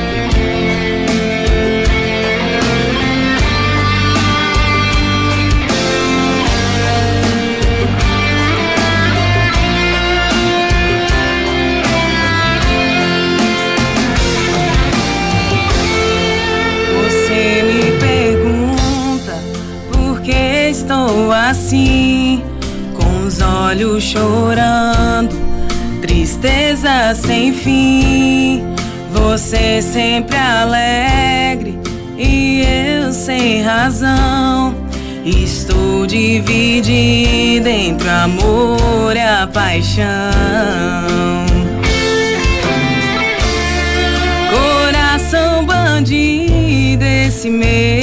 Amor 38.25 39.15
e 39.15 39.19
a 39.19 39.47
paixão. 39.47 40.05
Coração 44.49 45.63
bandido, 45.63 47.05
esse 47.05 47.49
meu 47.49 47.94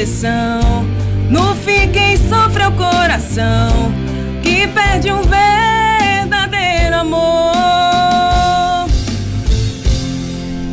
obsessão. 0.00 0.86
No 1.28 1.54
fim, 1.56 1.90
quem 1.92 2.16
sofre 2.16 2.62
é 2.62 2.68
o 2.68 2.72
coração. 2.72 3.92
Que 4.42 4.66
perde 4.68 5.12
um 5.12 5.22
verdadeiro 5.22 6.96
amor. 6.96 8.88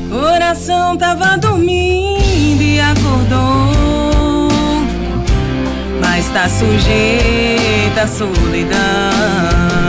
Coração 0.10 0.96
tava 0.98 1.38
dormindo 1.38 2.62
e 2.62 2.80
acordou 2.80 3.68
está 6.20 6.50
sujeita 6.50 8.02
à 8.02 8.08
solidão. 8.08 9.87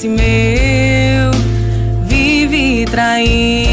Esse 0.00 0.08
meu 0.08 1.30
vive 2.08 2.86
traindo 2.86 3.69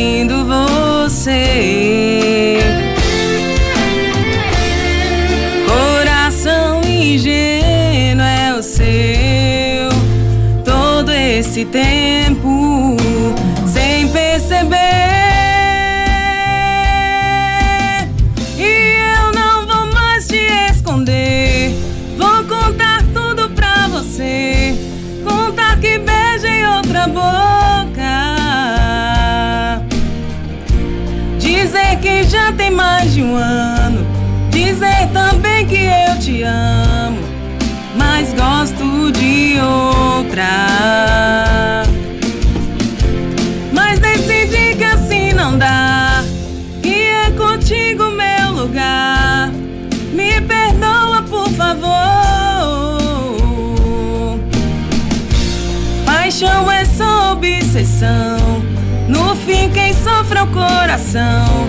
coração 61.18 61.68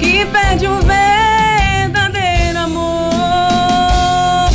que 0.00 0.26
perde 0.26 0.66
o 0.66 0.80
verdadeiro 0.80 2.58
amor. 2.58 4.50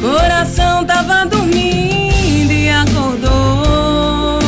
Coração 0.00 0.84
tava 0.84 1.24
dormindo 1.26 2.50
e 2.50 2.68
acordou, 2.68 4.40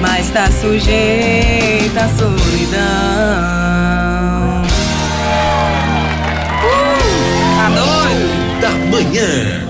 mas 0.00 0.30
tá 0.30 0.48
sujeita 0.50 2.04
à 2.04 2.08
solidão. 2.08 2.80
Uh, 6.62 7.00
tá 7.58 7.68
doido? 7.68 8.60
Da 8.60 8.70
manhã 8.90 9.66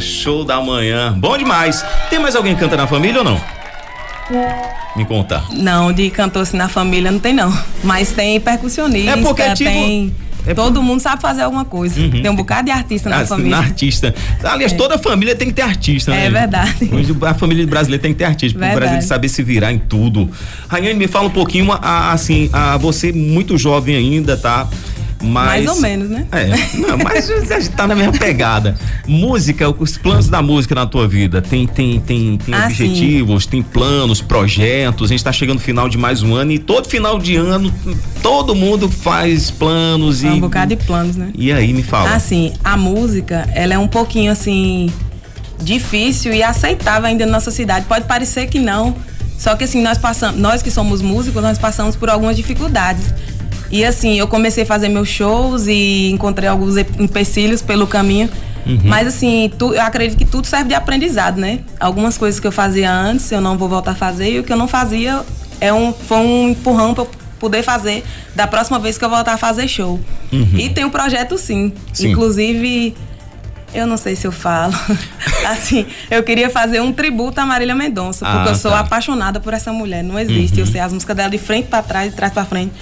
show 0.00 0.44
da 0.44 0.60
manhã. 0.60 1.14
Bom 1.16 1.36
demais. 1.36 1.84
Tem 2.08 2.18
mais 2.18 2.36
alguém 2.36 2.54
que 2.54 2.60
canta 2.60 2.76
na 2.76 2.86
família 2.86 3.18
ou 3.18 3.24
não? 3.24 3.57
Me 4.96 5.04
conta. 5.04 5.42
Não, 5.52 5.92
de 5.92 6.10
cantor 6.10 6.42
assim 6.42 6.56
na 6.56 6.68
família 6.68 7.10
não 7.10 7.18
tem 7.18 7.32
não. 7.32 7.56
Mas 7.82 8.12
tem 8.12 8.40
percussionista, 8.40 9.12
é 9.12 9.16
porque, 9.16 9.42
tipo, 9.54 9.70
tem. 9.70 10.14
É 10.46 10.54
Todo 10.54 10.82
mundo 10.82 11.00
sabe 11.00 11.20
fazer 11.20 11.42
alguma 11.42 11.64
coisa. 11.64 12.00
Uhum. 12.00 12.22
Tem 12.22 12.30
um 12.30 12.34
bocado 12.34 12.66
de 12.66 12.70
artista 12.70 13.10
na 13.10 13.18
ah, 13.18 13.26
família. 13.26 13.50
Na 13.50 13.58
artista. 13.58 14.14
Aliás, 14.42 14.72
é. 14.72 14.76
toda 14.76 14.96
família 14.96 15.36
tem 15.36 15.48
que 15.48 15.54
ter 15.54 15.62
artista, 15.62 16.10
né? 16.10 16.24
É 16.24 16.30
verdade. 16.30 16.88
A 17.26 17.34
família 17.34 17.66
brasileira 17.66 18.00
tem 18.00 18.12
que 18.12 18.18
ter 18.18 18.24
artista. 18.24 18.58
Verdade. 18.58 18.80
Pro 18.80 18.88
Brasil 18.88 19.06
saber 19.06 19.28
se 19.28 19.42
virar 19.42 19.72
em 19.72 19.78
tudo. 19.78 20.30
Raiane, 20.66 20.98
me 20.98 21.06
fala 21.06 21.26
um 21.26 21.30
pouquinho, 21.30 21.68
assim, 21.82 22.48
a 22.50 22.78
você 22.78 23.12
muito 23.12 23.58
jovem 23.58 23.94
ainda, 23.94 24.38
tá? 24.38 24.66
Mas, 25.22 25.64
Mais 25.64 25.68
ou 25.68 25.80
menos, 25.80 26.08
né? 26.08 26.26
É, 26.30 26.46
não, 26.78 26.96
mas 26.98 27.28
a 27.30 27.40
gente 27.40 27.70
tá 27.70 27.86
na 27.86 27.94
mesma 27.94 28.12
pegada. 28.12 28.76
Música, 29.06 29.68
os 29.68 29.98
planos 29.98 30.28
da 30.28 30.40
música 30.40 30.74
na 30.74 30.86
tua 30.86 31.08
vida, 31.08 31.42
tem 31.42 31.66
tem 31.66 32.00
tem, 32.00 32.38
tem 32.38 32.54
ah, 32.54 32.66
objetivos, 32.66 33.44
sim. 33.44 33.50
tem 33.50 33.62
planos, 33.62 34.20
projetos. 34.20 35.10
A 35.10 35.12
gente 35.12 35.24
tá 35.24 35.32
chegando 35.32 35.56
no 35.56 35.62
final 35.62 35.88
de 35.88 35.98
mais 35.98 36.22
um 36.22 36.34
ano 36.34 36.52
e 36.52 36.58
todo 36.58 36.88
final 36.88 37.18
de 37.18 37.36
ano 37.36 37.72
todo 38.22 38.54
mundo 38.54 38.88
faz 38.88 39.50
planos 39.50 40.22
é 40.22 40.28
e 40.28 40.30
um 40.30 40.40
bocado 40.40 40.76
de 40.76 40.84
planos, 40.84 41.16
né? 41.16 41.30
E 41.34 41.52
aí 41.52 41.72
me 41.72 41.82
fala. 41.82 42.14
Assim, 42.14 42.52
a 42.62 42.76
música, 42.76 43.48
ela 43.54 43.74
é 43.74 43.78
um 43.78 43.88
pouquinho 43.88 44.30
assim 44.30 44.90
difícil 45.60 46.32
e 46.32 46.42
aceitável 46.42 47.08
ainda 47.08 47.26
na 47.26 47.32
nossa 47.32 47.50
cidade. 47.50 47.86
Pode 47.86 48.06
parecer 48.06 48.46
que 48.46 48.60
não, 48.60 48.94
só 49.38 49.54
que 49.54 49.64
assim, 49.64 49.82
nós 49.82 49.98
passamos, 49.98 50.40
nós 50.40 50.62
que 50.62 50.70
somos 50.70 51.00
músicos, 51.00 51.42
nós 51.42 51.58
passamos 51.58 51.96
por 51.96 52.10
algumas 52.10 52.36
dificuldades. 52.36 53.14
E 53.70 53.84
assim, 53.84 54.18
eu 54.18 54.26
comecei 54.26 54.62
a 54.62 54.66
fazer 54.66 54.88
meus 54.88 55.08
shows 55.08 55.66
e 55.66 56.10
encontrei 56.10 56.48
alguns 56.48 56.76
empecilhos 56.76 57.60
pelo 57.62 57.86
caminho. 57.86 58.28
Uhum. 58.66 58.80
Mas 58.84 59.08
assim, 59.08 59.50
tu, 59.58 59.74
eu 59.74 59.82
acredito 59.82 60.18
que 60.18 60.24
tudo 60.24 60.46
serve 60.46 60.68
de 60.68 60.74
aprendizado, 60.74 61.38
né? 61.38 61.60
Algumas 61.78 62.18
coisas 62.18 62.38
que 62.38 62.46
eu 62.46 62.52
fazia 62.52 62.92
antes, 62.92 63.30
eu 63.32 63.40
não 63.40 63.56
vou 63.56 63.68
voltar 63.68 63.92
a 63.92 63.94
fazer, 63.94 64.32
e 64.32 64.38
o 64.38 64.44
que 64.44 64.52
eu 64.52 64.56
não 64.56 64.68
fazia 64.68 65.22
é 65.60 65.72
um, 65.72 65.92
foi 65.92 66.18
um 66.18 66.48
empurrão 66.50 66.94
para 66.94 67.06
poder 67.38 67.62
fazer 67.62 68.04
da 68.34 68.46
próxima 68.46 68.78
vez 68.78 68.98
que 68.98 69.04
eu 69.04 69.08
voltar 69.08 69.34
a 69.34 69.38
fazer 69.38 69.68
show. 69.68 70.00
Uhum. 70.32 70.58
E 70.58 70.68
tem 70.68 70.84
um 70.84 70.90
projeto 70.90 71.38
sim. 71.38 71.72
sim. 71.92 72.10
Inclusive, 72.10 72.94
eu 73.72 73.86
não 73.86 73.96
sei 73.96 74.16
se 74.16 74.26
eu 74.26 74.32
falo. 74.32 74.74
assim, 75.48 75.86
eu 76.10 76.22
queria 76.22 76.50
fazer 76.50 76.80
um 76.80 76.92
tributo 76.92 77.40
a 77.40 77.46
Marília 77.46 77.74
Mendonça, 77.74 78.24
porque 78.24 78.48
ah, 78.48 78.52
eu 78.52 78.56
sou 78.56 78.70
tá. 78.70 78.80
apaixonada 78.80 79.40
por 79.40 79.54
essa 79.54 79.72
mulher. 79.72 80.02
Não 80.02 80.18
existe. 80.18 80.60
Uhum. 80.60 80.66
Eu 80.66 80.66
sei 80.66 80.80
as 80.80 80.92
músicas 80.92 81.16
dela 81.16 81.30
de 81.30 81.38
frente 81.38 81.68
para 81.68 81.82
trás, 81.82 82.10
de 82.10 82.16
trás 82.16 82.32
para 82.32 82.44
frente. 82.44 82.72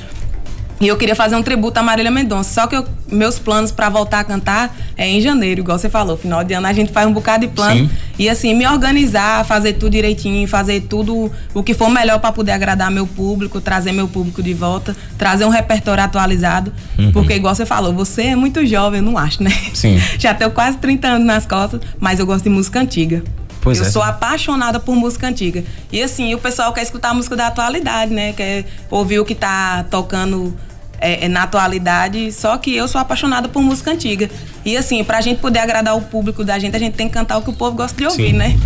E 0.81 0.87
eu 0.89 0.97
queria 0.97 1.15
fazer 1.15 1.37
um 1.37 1.43
tributo 1.43 1.79
a 1.81 1.83
Marília 1.83 2.11
Mendonça. 2.11 2.53
Só 2.53 2.67
que 2.67 2.77
eu, 2.77 2.87
meus 3.11 3.39
planos 3.39 3.71
para 3.71 3.89
voltar 3.89 4.21
a 4.21 4.25
cantar 4.25 4.77
é 4.97 5.09
em 5.09 5.21
janeiro, 5.21 5.61
igual 5.61 5.79
você 5.79 5.89
falou. 5.89 6.17
Final 6.17 6.45
de 6.45 6.53
ano 6.55 6.67
a 6.67 6.73
gente 6.73 6.93
faz 6.93 7.07
um 7.07 7.13
bocado 7.13 7.47
de 7.47 7.53
plano. 7.53 7.89
Sim. 7.89 7.91
E 8.19 8.29
assim, 8.29 8.55
me 8.55 8.67
organizar, 8.67 9.45
fazer 9.45 9.75
tudo 9.75 9.93
direitinho, 9.93 10.47
fazer 10.47 10.83
tudo 10.83 11.31
o 11.55 11.63
que 11.63 11.73
for 11.73 11.89
melhor 11.89 12.19
para 12.19 12.33
poder 12.33 12.53
agradar 12.53 12.91
meu 12.91 13.07
público, 13.07 13.61
trazer 13.61 13.93
meu 13.93 14.07
público 14.07 14.43
de 14.43 14.53
volta, 14.53 14.95
trazer 15.17 15.45
um 15.45 15.51
repertório 15.51 16.03
atualizado. 16.03 16.73
Uhum. 16.99 17.13
Porque, 17.13 17.35
igual 17.35 17.55
você 17.55 17.65
falou, 17.65 17.93
você 17.93 18.23
é 18.25 18.37
muito 18.37 18.65
jovem, 18.67 18.99
eu 18.99 19.05
não 19.05 19.17
acho, 19.17 19.43
né? 19.43 19.53
Sim. 19.73 19.99
Já 20.19 20.35
tenho 20.35 20.51
quase 20.51 20.77
30 20.79 21.09
anos 21.09 21.27
nas 21.27 21.47
costas, 21.47 21.81
mas 21.99 22.19
eu 22.19 22.27
gosto 22.27 22.45
de 22.45 22.51
música 22.51 22.81
antiga. 22.81 23.23
Pois 23.67 23.81
eu 23.81 23.85
é. 23.85 23.91
sou 23.91 24.01
apaixonada 24.01 24.79
por 24.79 24.95
música 24.95 25.27
antiga. 25.27 25.65
E 25.91 26.01
assim, 26.01 26.33
o 26.33 26.39
pessoal 26.39 26.73
quer 26.73 26.83
escutar 26.83 27.09
a 27.11 27.15
música 27.15 27.35
da 27.35 27.49
atualidade, 27.49 28.15
né? 28.15 28.33
Quer 28.33 28.65
ouvir 28.89 29.19
o 29.19 29.25
que 29.25 29.35
tá 29.35 29.85
tocando 29.91 30.57
é, 31.01 31.25
é, 31.25 31.29
na 31.29 31.43
atualidade, 31.43 32.31
só 32.31 32.57
que 32.59 32.77
eu 32.77 32.87
sou 32.87 33.01
apaixonada 33.01 33.49
por 33.49 33.61
música 33.61 33.91
antiga. 33.91 34.31
E 34.65 34.77
assim, 34.77 35.03
pra 35.03 35.21
gente 35.21 35.41
poder 35.41 35.59
agradar 35.59 35.97
o 35.97 36.01
público 36.01 36.45
da 36.45 36.57
gente, 36.61 36.77
a 36.77 36.79
gente 36.79 36.95
tem 36.95 37.09
que 37.09 37.15
cantar 37.15 37.39
o 37.39 37.43
que 37.43 37.51
o 37.51 37.53
povo 37.53 37.77
gosta 37.77 37.99
de 37.99 38.07
ouvir, 38.07 38.31
Sim. 38.31 38.37
né? 38.37 38.57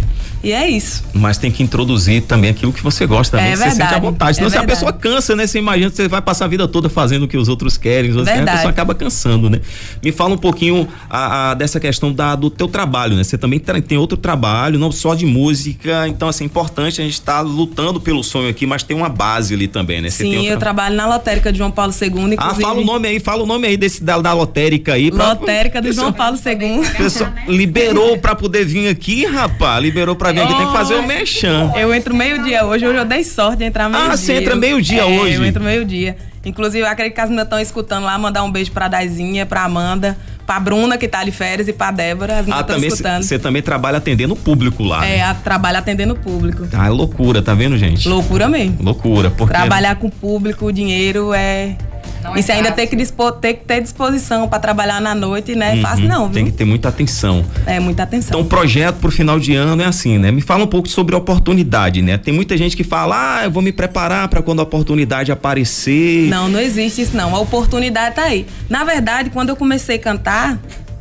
E 0.42 0.52
é 0.52 0.68
isso. 0.68 1.04
Mas 1.12 1.37
tem 1.37 1.50
que 1.50 1.62
introduzir 1.62 2.23
também 2.23 2.50
aquilo 2.50 2.73
que 2.73 2.82
você 2.82 3.06
gosta 3.06 3.37
também, 3.37 3.52
é 3.52 3.56
que 3.56 3.59
verdade, 3.59 3.76
você 3.76 3.82
sente 3.82 3.94
à 3.94 3.99
vontade. 3.99 4.37
Senão 4.37 4.49
é 4.49 4.50
se 4.50 4.59
a 4.59 4.64
pessoa 4.64 4.92
cansa, 4.92 5.37
né? 5.37 5.47
Você 5.47 5.59
imagina 5.59 5.90
que 5.90 5.97
você 5.97 6.09
vai 6.09 6.23
passar 6.23 6.47
a 6.47 6.49
vida 6.49 6.66
toda 6.66 6.88
fazendo 6.88 7.25
o 7.25 7.28
que 7.28 7.37
os 7.37 7.49
outros 7.49 7.76
querem, 7.76 8.11
os 8.11 8.26
a 8.26 8.42
pessoa 8.44 8.70
acaba 8.70 8.94
cansando, 8.94 9.50
né? 9.50 9.61
Me 10.02 10.12
fala 10.12 10.35
um 10.35 10.38
pouquinho 10.38 10.88
a, 11.09 11.50
a, 11.50 11.54
dessa 11.54 11.78
questão 11.78 12.12
da, 12.12 12.35
do 12.35 12.49
teu 12.49 12.68
trabalho, 12.68 13.16
né? 13.16 13.25
Você 13.25 13.37
também 13.37 13.61
tem 13.61 13.99
outro 13.99 14.16
trabalho, 14.16 14.78
não 14.78 14.90
só 14.90 15.14
de 15.14 15.26
música, 15.26 16.09
então 16.09 16.28
assim, 16.28 16.44
é 16.44 16.47
importante 16.47 17.00
a 17.00 17.04
gente 17.04 17.14
estar 17.14 17.37
tá 17.37 17.40
lutando 17.40 18.00
pelo 18.00 18.23
sonho 18.23 18.49
aqui, 18.49 18.66
mas 18.66 18.82
tem 18.82 18.97
uma 18.97 19.09
base 19.09 19.54
ali 19.54 19.68
também, 19.68 20.00
né? 20.00 20.09
Você 20.09 20.25
Sim, 20.25 20.47
eu 20.47 20.59
trabalho 20.59 20.97
na 20.97 21.06
lotérica 21.06 21.52
de 21.52 21.59
João 21.59 21.70
Paulo 21.70 21.92
II, 21.92 22.09
inclusive. 22.09 22.37
Ah, 22.38 22.54
fala 22.54 22.80
o 22.80 22.85
nome 22.85 23.09
aí, 23.09 23.20
fala 23.20 23.42
o 23.42 23.47
nome 23.47 23.66
aí 23.66 23.76
desse, 23.76 24.02
da, 24.02 24.18
da 24.18 24.32
lotérica 24.32 24.94
aí. 24.94 25.11
Pra, 25.11 25.30
lotérica 25.30 25.82
do 25.82 25.92
João 25.92 26.12
Paulo 26.12 26.38
II. 26.44 26.88
Pessoal, 26.97 27.30
liberou 27.47 28.18
pra 28.18 28.35
poder 28.35 28.64
vir 28.64 28.88
aqui, 28.88 29.26
rapaz, 29.26 29.82
liberou 29.82 30.16
pra 30.16 30.29
vir 30.32 30.40
aqui, 30.40 30.54
tem 30.54 30.66
que 30.66 30.72
fazer 30.72 30.94
o 30.94 31.02
mexão. 31.02 31.76
Eu 31.76 31.94
entro 31.94 32.14
meio-dia 32.14 32.64
hoje, 32.64 32.87
hoje 32.87 32.99
eu 32.99 33.04
dei 33.04 33.25
sorte 33.25 33.58
de 33.58 33.64
entrar 33.64 33.88
meio-dia. 33.88 34.12
Ah, 34.12 34.16
você 34.16 34.34
entra 34.34 34.56
meio-dia 34.56 35.02
é, 35.02 35.04
hoje? 35.04 35.34
Eu 35.34 35.44
entro 35.44 35.62
meio-dia. 35.62 36.16
Inclusive, 36.44 36.84
acredito 36.87 37.14
que 37.14 37.20
as 37.20 37.28
meninas 37.28 37.46
estão 37.46 37.58
escutando 37.58 38.04
lá, 38.04 38.16
mandar 38.18 38.42
um 38.42 38.50
beijo 38.50 38.72
pra 38.72 38.88
Dazinha, 38.88 39.44
pra 39.44 39.64
Amanda, 39.64 40.16
pra 40.46 40.58
Bruna, 40.58 40.96
que 40.96 41.06
tá 41.06 41.22
de 41.22 41.30
férias, 41.30 41.68
e 41.68 41.72
pra 41.72 41.90
Débora. 41.90 42.38
As 42.38 42.46
meninas 42.46 42.60
ah, 42.60 42.64
também 42.64 42.88
escutando. 42.88 43.22
Você 43.22 43.38
também 43.38 43.60
trabalha 43.60 43.99
atendendo 43.99 44.32
o 44.32 44.37
público 44.37 44.82
lá. 44.82 45.06
É, 45.06 45.18
né? 45.18 45.37
trabalha 45.44 45.80
atendendo 45.80 46.14
o 46.14 46.18
público. 46.18 46.66
Ah, 46.72 46.87
é 46.87 46.90
loucura, 46.90 47.42
tá 47.42 47.54
vendo, 47.54 47.76
gente? 47.76 48.08
Loucura 48.08 48.49
mesmo. 48.49 48.78
Loucura, 48.80 49.30
porque. 49.30 49.52
Trabalhar 49.52 49.96
com 49.96 50.06
o 50.06 50.10
público, 50.10 50.66
o 50.66 50.72
dinheiro 50.72 51.34
é 51.34 51.76
não 52.22 52.36
e 52.36 52.40
é 52.40 52.42
se 52.42 52.52
ainda 52.52 52.72
tem 52.72 52.86
que, 52.86 52.96
dispor, 52.96 53.32
ter 53.32 53.54
que 53.54 53.64
ter 53.64 53.80
disposição 53.80 54.48
para 54.48 54.58
trabalhar 54.58 55.00
na 55.00 55.14
noite, 55.14 55.54
né? 55.54 55.72
É 55.72 55.74
uhum, 55.76 55.82
fácil 55.82 56.08
não, 56.08 56.24
viu? 56.26 56.34
Tem 56.34 56.44
que 56.46 56.52
ter 56.52 56.64
muita 56.64 56.88
atenção. 56.88 57.44
É, 57.66 57.80
muita 57.80 58.02
atenção. 58.02 58.30
Então, 58.30 58.40
o 58.40 58.44
projeto 58.44 58.96
pro 58.96 59.10
final 59.10 59.38
de 59.38 59.54
ano 59.54 59.82
é 59.82 59.86
assim, 59.86 60.18
né? 60.18 60.30
Me 60.30 60.40
fala 60.40 60.64
um 60.64 60.66
pouco 60.66 60.88
sobre 60.88 61.14
a 61.14 61.18
oportunidade, 61.18 62.02
né? 62.02 62.18
Tem 62.18 62.32
muita 62.32 62.56
gente 62.56 62.76
que 62.76 62.84
fala, 62.84 63.38
ah, 63.38 63.44
eu 63.44 63.50
vou 63.50 63.62
me 63.62 63.72
preparar 63.72 64.28
para 64.28 64.42
quando 64.42 64.60
a 64.60 64.62
oportunidade 64.62 65.32
aparecer. 65.32 66.28
Não, 66.28 66.48
não 66.48 66.60
existe 66.60 67.02
isso 67.02 67.16
não. 67.16 67.34
A 67.34 67.40
oportunidade 67.40 68.16
tá 68.16 68.24
aí. 68.24 68.46
Na 68.68 68.84
verdade, 68.84 69.30
quando 69.30 69.50
eu 69.50 69.56
comecei 69.56 69.96
a 69.96 69.98
cantar, 69.98 70.58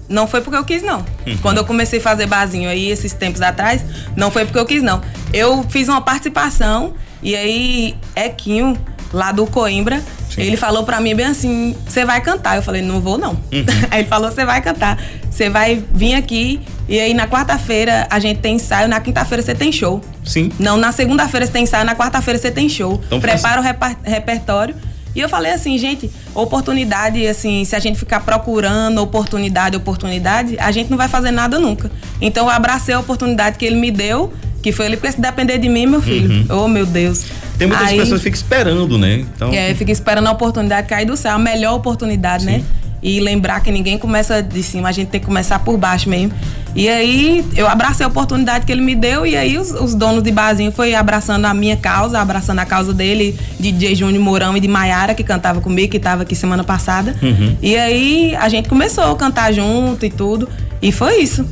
não 0.09 0.27
foi 0.27 0.41
porque 0.41 0.57
eu 0.57 0.65
quis, 0.65 0.81
não. 0.81 1.05
Uhum. 1.25 1.37
Quando 1.41 1.57
eu 1.57 1.65
comecei 1.65 1.99
a 1.99 2.01
fazer 2.01 2.25
barzinho 2.25 2.67
aí, 2.67 2.89
esses 2.89 3.13
tempos 3.13 3.41
atrás, 3.41 3.85
não 4.15 4.31
foi 4.31 4.43
porque 4.43 4.59
eu 4.59 4.65
quis, 4.65 4.81
não. 4.81 5.01
Eu 5.31 5.63
fiz 5.69 5.87
uma 5.87 6.01
participação 6.01 6.93
e 7.21 7.35
aí, 7.35 7.95
Equinho, 8.15 8.77
lá 9.13 9.31
do 9.31 9.45
Coimbra, 9.45 10.01
Sim. 10.29 10.41
Ele 10.41 10.57
falou 10.57 10.83
para 10.83 10.99
mim 11.01 11.15
bem 11.15 11.25
assim: 11.25 11.75
você 11.87 12.05
vai 12.05 12.21
cantar. 12.21 12.55
Eu 12.55 12.63
falei: 12.63 12.81
não 12.81 13.01
vou 13.01 13.17
não. 13.17 13.31
Uhum. 13.31 13.65
Aí 13.89 14.01
ele 14.01 14.07
falou: 14.07 14.31
você 14.31 14.45
vai 14.45 14.61
cantar. 14.61 15.01
Você 15.29 15.49
vai 15.49 15.83
vir 15.93 16.15
aqui 16.15 16.59
e 16.87 16.99
aí 16.99 17.13
na 17.13 17.27
quarta-feira 17.27 18.07
a 18.09 18.19
gente 18.19 18.39
tem 18.39 18.55
ensaio, 18.55 18.87
na 18.89 18.99
quinta-feira 18.99 19.43
você 19.43 19.53
tem 19.53 19.71
show. 19.71 20.01
Sim. 20.25 20.51
Não, 20.59 20.75
na 20.75 20.91
segunda-feira 20.91 21.45
você 21.45 21.51
tem 21.51 21.63
ensaio, 21.63 21.85
na 21.85 21.95
quarta-feira 21.95 22.39
você 22.39 22.49
tem 22.49 22.67
show. 22.67 22.99
Então, 23.05 23.19
Prepara 23.19 23.61
faz... 23.61 23.95
o 24.05 24.09
repertório. 24.09 24.75
E 25.15 25.19
eu 25.19 25.29
falei 25.29 25.51
assim, 25.51 25.77
gente, 25.77 26.09
oportunidade, 26.35 27.25
assim, 27.27 27.63
se 27.65 27.75
a 27.75 27.79
gente 27.79 27.97
ficar 27.97 28.21
procurando 28.21 28.99
oportunidade, 28.99 29.75
oportunidade, 29.75 30.57
a 30.59 30.71
gente 30.71 30.89
não 30.89 30.97
vai 30.97 31.07
fazer 31.07 31.31
nada 31.31 31.59
nunca. 31.59 31.91
Então 32.21 32.45
eu 32.45 32.51
abracei 32.51 32.93
a 32.93 32.99
oportunidade 32.99 33.57
que 33.57 33.65
ele 33.65 33.75
me 33.75 33.91
deu, 33.91 34.31
que 34.61 34.71
foi 34.71 34.85
ele, 34.85 34.97
porque 34.97 35.11
se 35.11 35.21
depender 35.21 35.57
de 35.57 35.69
mim, 35.69 35.85
meu 35.85 36.01
filho, 36.01 36.29
uhum. 36.29 36.63
oh 36.63 36.67
meu 36.67 36.85
Deus. 36.85 37.25
Tem 37.59 37.67
muitas 37.67 37.89
Aí, 37.89 37.97
pessoas 37.97 38.21
que 38.21 38.31
ficam 38.31 38.37
esperando, 38.37 38.97
né? 38.97 39.15
Então... 39.15 39.53
É, 39.53 39.75
fica 39.75 39.91
esperando 39.91 40.27
a 40.27 40.31
oportunidade 40.31 40.87
cair 40.87 41.05
do 41.05 41.17
céu, 41.17 41.35
a 41.35 41.37
melhor 41.37 41.75
oportunidade, 41.75 42.45
né? 42.45 42.53
Sim. 42.53 42.57
né? 42.59 42.65
E 43.03 43.19
lembrar 43.19 43.61
que 43.61 43.71
ninguém 43.71 43.97
começa 43.97 44.41
de 44.41 44.63
cima, 44.63 44.89
a 44.89 44.91
gente 44.91 45.09
tem 45.09 45.19
que 45.19 45.25
começar 45.25 45.59
por 45.59 45.77
baixo 45.77 46.09
mesmo. 46.09 46.33
E 46.75 46.87
aí 46.87 47.45
eu 47.55 47.67
abracei 47.67 48.05
a 48.05 48.09
oportunidade 48.09 48.65
que 48.65 48.71
ele 48.71 48.81
me 48.81 48.95
deu 48.95 49.25
e 49.25 49.35
aí 49.35 49.57
os, 49.57 49.71
os 49.71 49.95
donos 49.95 50.21
de 50.21 50.31
barzinho 50.31 50.71
foi 50.71 50.93
abraçando 50.93 51.45
a 51.45 51.53
minha 51.53 51.75
causa, 51.75 52.19
abraçando 52.19 52.59
a 52.59 52.65
causa 52.65 52.93
dele, 52.93 53.37
de 53.59 53.71
DJ 53.71 53.95
Júnior 53.95 54.23
Mourão 54.23 54.55
e 54.55 54.59
de 54.59 54.67
Maiara, 54.67 55.13
que 55.13 55.23
cantava 55.23 55.61
comigo, 55.61 55.91
que 55.91 55.97
estava 55.97 56.23
aqui 56.23 56.35
semana 56.35 56.63
passada. 56.63 57.15
Uhum. 57.21 57.57
E 57.61 57.75
aí 57.77 58.35
a 58.35 58.47
gente 58.49 58.69
começou 58.69 59.03
a 59.05 59.15
cantar 59.15 59.53
junto 59.53 60.05
e 60.05 60.09
tudo. 60.09 60.47
E 60.81 60.91
foi 60.91 61.21
isso. 61.21 61.45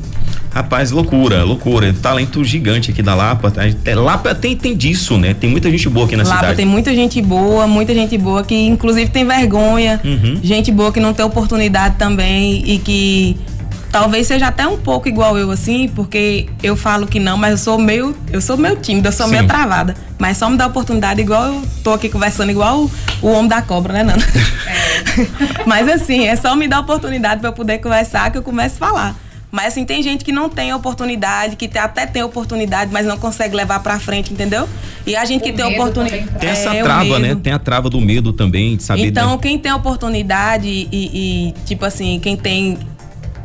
Rapaz, 0.50 0.90
loucura, 0.90 1.44
loucura. 1.44 1.94
Talento 2.00 2.42
gigante 2.44 2.90
aqui 2.90 3.02
da 3.02 3.14
Lapa. 3.14 3.52
É, 3.84 3.94
Lapa 3.94 4.34
tem, 4.34 4.56
tem 4.56 4.76
disso, 4.76 5.18
né? 5.18 5.34
Tem 5.34 5.48
muita 5.48 5.70
gente 5.70 5.88
boa 5.88 6.06
aqui 6.06 6.16
na 6.16 6.24
Lapa 6.24 6.36
cidade. 6.36 6.56
tem 6.56 6.66
muita 6.66 6.94
gente 6.94 7.20
boa, 7.20 7.66
muita 7.66 7.94
gente 7.94 8.16
boa 8.18 8.42
que 8.42 8.54
inclusive 8.54 9.10
tem 9.10 9.26
vergonha. 9.26 10.00
Uhum. 10.04 10.40
Gente 10.42 10.72
boa 10.72 10.92
que 10.92 11.00
não 11.00 11.12
tem 11.12 11.24
oportunidade 11.24 11.96
também 11.96 12.62
e 12.66 12.78
que 12.78 13.36
talvez 13.90 14.26
seja 14.26 14.48
até 14.48 14.66
um 14.66 14.76
pouco 14.76 15.08
igual 15.08 15.38
eu 15.38 15.50
assim, 15.50 15.88
porque 15.88 16.46
eu 16.62 16.76
falo 16.76 17.06
que 17.06 17.18
não, 17.18 17.36
mas 17.36 17.52
eu 17.52 17.58
sou 17.58 17.78
meio, 17.78 18.16
eu 18.30 18.40
sou 18.40 18.56
meio 18.56 18.76
tímida, 18.76 19.08
eu 19.08 19.12
sou 19.12 19.26
Sim. 19.26 19.32
meio 19.32 19.46
travada. 19.46 19.94
Mas 20.18 20.36
só 20.36 20.48
me 20.50 20.56
dá 20.56 20.66
oportunidade 20.66 21.20
igual 21.20 21.44
eu 21.46 21.62
tô 21.84 21.92
aqui 21.92 22.08
conversando 22.08 22.50
igual 22.50 22.80
o, 22.80 22.90
o 23.22 23.28
homem 23.28 23.48
da 23.48 23.62
cobra, 23.62 23.92
né, 23.92 24.02
Nana? 24.02 24.22
É. 24.22 25.64
mas 25.66 25.88
assim, 25.88 26.26
é 26.26 26.36
só 26.36 26.54
me 26.56 26.68
dar 26.68 26.80
oportunidade 26.80 27.40
para 27.40 27.50
eu 27.50 27.54
poder 27.54 27.78
conversar 27.78 28.30
que 28.30 28.38
eu 28.38 28.42
começo 28.42 28.76
a 28.76 28.78
falar. 28.78 29.27
Mas 29.50 29.68
assim, 29.68 29.84
tem 29.84 30.02
gente 30.02 30.24
que 30.24 30.32
não 30.32 30.48
tem 30.48 30.72
oportunidade, 30.74 31.56
que 31.56 31.70
até 31.78 32.06
tem 32.06 32.22
oportunidade, 32.22 32.92
mas 32.92 33.06
não 33.06 33.16
consegue 33.16 33.56
levar 33.56 33.80
pra 33.80 33.98
frente, 33.98 34.32
entendeu? 34.32 34.68
E 35.06 35.16
a 35.16 35.24
gente 35.24 35.40
o 35.40 35.44
que 35.44 35.52
tem 35.52 35.64
oportunidade. 35.64 36.28
Tem 36.38 36.50
essa 36.50 36.74
é, 36.74 36.82
trava, 36.82 37.18
né? 37.18 37.34
Tem 37.34 37.52
a 37.52 37.58
trava 37.58 37.88
do 37.88 38.00
medo 38.00 38.32
também, 38.32 38.76
de 38.76 38.82
saber. 38.82 39.06
Então, 39.06 39.32
né? 39.32 39.38
quem 39.40 39.58
tem 39.58 39.72
oportunidade 39.72 40.68
e, 40.68 40.88
e, 40.92 41.54
tipo 41.64 41.84
assim, 41.84 42.20
quem 42.20 42.36
tem 42.36 42.78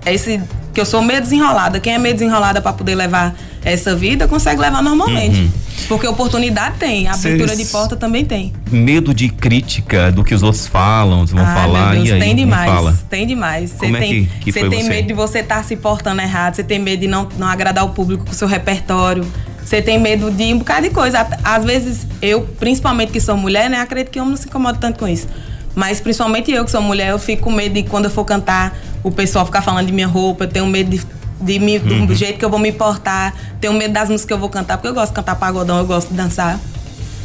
esse. 0.06 0.42
Que 0.74 0.82
eu 0.82 0.86
sou 0.86 1.02
meio 1.02 1.22
desenrolada. 1.22 1.80
Quem 1.80 1.94
é 1.94 1.98
meio 1.98 2.16
desenrolada 2.16 2.62
para 2.62 2.74
poder 2.74 2.96
levar 2.96 3.36
essa 3.64 3.96
vida, 3.96 4.28
consegue 4.28 4.60
levar 4.60 4.82
normalmente. 4.82 5.40
Uhum. 5.40 5.63
Porque 5.88 6.08
oportunidade 6.08 6.78
tem, 6.78 7.08
abertura 7.08 7.56
de 7.56 7.66
porta 7.66 7.96
também 7.96 8.26
tem. 8.26 8.54
Medo 8.72 9.14
de 9.14 9.30
crítica 9.30 10.12
do 10.12 10.24
que 10.24 10.34
os 10.34 10.44
outros 10.44 10.68
falam, 10.68 11.26
vão 11.26 11.44
ah, 11.44 11.54
falar 11.54 11.94
Deus, 11.94 12.10
e 12.10 12.12
aí, 12.14 12.20
tem 12.20 12.36
demais, 12.36 12.72
fala. 12.72 13.00
tem 13.10 13.28
demais. 13.28 13.72
Você 13.72 13.86
é 13.86 13.92
tem, 13.92 14.26
que, 14.26 14.40
que 14.40 14.52
você 14.52 14.70
tem 14.70 14.84
você? 14.84 14.90
medo 14.90 15.08
de 15.08 15.14
você 15.14 15.40
estar 15.40 15.58
tá 15.58 15.64
se 15.64 15.76
portando 15.76 16.22
errado, 16.22 16.56
você 16.56 16.64
tem 16.64 16.80
medo 16.80 17.02
de 17.02 17.08
não, 17.08 17.28
não 17.38 17.48
agradar 17.48 17.86
o 17.86 17.90
público 17.90 18.26
com 18.26 18.32
o 18.32 18.36
seu 18.36 18.48
repertório. 18.48 19.26
Você 19.64 19.82
tem 19.82 19.98
medo 20.00 20.30
de 20.30 20.54
um 20.54 20.60
bocado 20.60 20.88
de 20.88 20.94
coisa. 20.94 21.26
Às 21.44 21.64
vezes, 21.64 22.06
eu, 22.22 22.42
principalmente 22.42 23.12
que 23.12 23.20
sou 23.20 23.38
mulher, 23.38 23.70
né? 23.70 23.80
Acredito 23.80 24.12
que 24.12 24.20
eu 24.20 24.26
não 24.26 24.36
se 24.36 24.48
incomodo 24.48 24.78
tanto 24.78 25.00
com 25.00 25.08
isso. 25.08 25.28
Mas 25.74 26.00
principalmente 26.00 26.52
eu 26.52 26.66
que 26.66 26.72
sou 26.72 26.82
mulher, 26.82 27.10
eu 27.10 27.20
fico 27.20 27.44
com 27.44 27.52
medo 27.52 27.74
de 27.74 27.84
quando 27.84 28.06
eu 28.06 28.12
for 28.12 28.26
cantar, 28.26 28.78
o 29.02 29.10
pessoal 29.10 29.46
ficar 29.46 29.62
falando 29.62 29.88
de 29.88 29.94
minha 29.94 30.08
roupa, 30.08 30.44
eu 30.44 30.48
tenho 30.48 30.68
medo 30.68 30.90
de 30.92 31.02
de 31.44 31.60
me, 31.60 31.78
uhum. 31.78 32.06
do 32.06 32.16
jeito 32.16 32.40
que 32.40 32.46
eu 32.46 32.50
vou 32.50 32.60
me 32.60 32.72
portar. 32.72 33.34
Tenho 33.60 33.74
medo 33.74 33.94
das 33.94 34.10
músicas 34.10 34.26
que 34.26 34.34
eu 34.34 34.38
vou 34.38 34.50
cantar, 34.50 34.78
porque 34.78 34.88
eu 34.88 34.94
gosto 34.94 35.10
de 35.10 35.16
cantar 35.16 35.36
pagodão, 35.36 35.78
eu 35.78 35.86
gosto 35.86 36.10
de 36.10 36.16
dançar. 36.16 36.60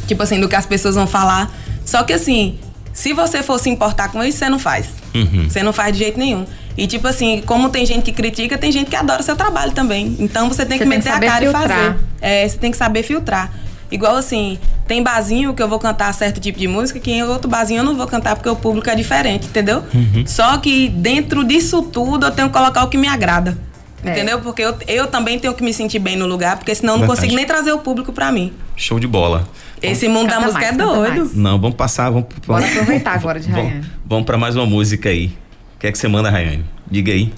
Tipo 0.07 0.23
assim, 0.23 0.39
do 0.39 0.49
que 0.49 0.55
as 0.55 0.65
pessoas 0.65 0.95
vão 0.95 1.07
falar. 1.07 1.51
Só 1.85 2.03
que 2.03 2.13
assim, 2.13 2.59
se 2.93 3.13
você 3.13 3.41
for 3.41 3.59
se 3.59 3.69
importar 3.69 4.09
com 4.11 4.23
isso, 4.23 4.39
você 4.39 4.49
não 4.49 4.59
faz. 4.59 4.87
Uhum. 5.13 5.49
Você 5.49 5.63
não 5.63 5.71
faz 5.71 5.93
de 5.93 5.99
jeito 5.99 6.19
nenhum. 6.19 6.45
E 6.77 6.87
tipo 6.87 7.07
assim, 7.07 7.41
como 7.45 7.69
tem 7.69 7.85
gente 7.85 8.03
que 8.03 8.11
critica, 8.11 8.57
tem 8.57 8.71
gente 8.71 8.89
que 8.89 8.95
adora 8.95 9.23
seu 9.23 9.35
trabalho 9.35 9.71
também. 9.71 10.15
Então 10.19 10.47
você 10.47 10.65
tem 10.65 10.77
você 10.77 10.83
que 10.83 10.89
meter 10.89 11.09
a 11.09 11.19
cara 11.19 11.39
filtrar. 11.39 11.63
e 11.63 11.67
fazer. 11.67 11.95
É, 12.21 12.47
você 12.47 12.57
tem 12.57 12.71
que 12.71 12.77
saber 12.77 13.03
filtrar. 13.03 13.51
Igual 13.91 14.15
assim, 14.15 14.59
tem 14.87 15.01
barzinho 15.01 15.53
que 15.53 15.61
eu 15.61 15.67
vou 15.67 15.79
cantar 15.79 16.13
certo 16.13 16.39
tipo 16.39 16.59
de 16.59 16.67
música, 16.67 16.99
que 16.99 17.11
em 17.11 17.23
outro 17.23 17.49
barzinho 17.49 17.79
eu 17.79 17.83
não 17.83 17.95
vou 17.95 18.05
cantar 18.05 18.35
porque 18.35 18.49
o 18.49 18.55
público 18.55 18.89
é 18.89 18.95
diferente, 18.95 19.47
entendeu? 19.47 19.83
Uhum. 19.93 20.23
Só 20.27 20.57
que 20.57 20.89
dentro 20.89 21.43
disso 21.43 21.81
tudo 21.81 22.27
eu 22.27 22.31
tenho 22.31 22.49
que 22.49 22.53
colocar 22.53 22.83
o 22.83 22.87
que 22.87 22.97
me 22.97 23.07
agrada. 23.07 23.57
É. 24.03 24.11
Entendeu? 24.11 24.39
Porque 24.39 24.61
eu, 24.61 24.75
eu 24.87 25.07
também 25.07 25.39
tenho 25.39 25.53
que 25.53 25.63
me 25.63 25.73
sentir 25.73 25.99
bem 25.99 26.15
no 26.15 26.25
lugar, 26.25 26.57
porque 26.57 26.73
senão 26.73 26.93
eu 26.95 26.99
não 26.99 27.07
consigo 27.07 27.35
nem 27.35 27.45
trazer 27.45 27.71
o 27.71 27.79
público 27.79 28.13
para 28.13 28.31
mim. 28.31 28.53
Show 28.75 28.99
de 28.99 29.07
bola. 29.07 29.47
Esse 29.81 30.07
mundo 30.07 30.29
da 30.29 30.39
música 30.39 30.59
mais, 30.59 30.73
é 30.73 30.77
doido. 30.77 31.31
Não, 31.35 31.59
vamos 31.59 31.75
passar, 31.75 32.09
vamos. 32.09 32.27
Bora 32.45 32.65
aproveitar 32.65 33.13
agora 33.13 33.39
de 33.39 33.49
Rayane. 33.49 33.71
Vamos, 33.71 33.87
vamos 34.05 34.25
para 34.25 34.37
mais 34.37 34.55
uma 34.55 34.65
música 34.65 35.09
aí. 35.09 35.27
O 35.75 35.79
que 35.79 35.87
é 35.87 35.91
que 35.91 35.97
você 35.97 36.07
manda, 36.07 36.29
Rayane? 36.29 36.65
Diga 36.89 37.11
aí. 37.11 37.33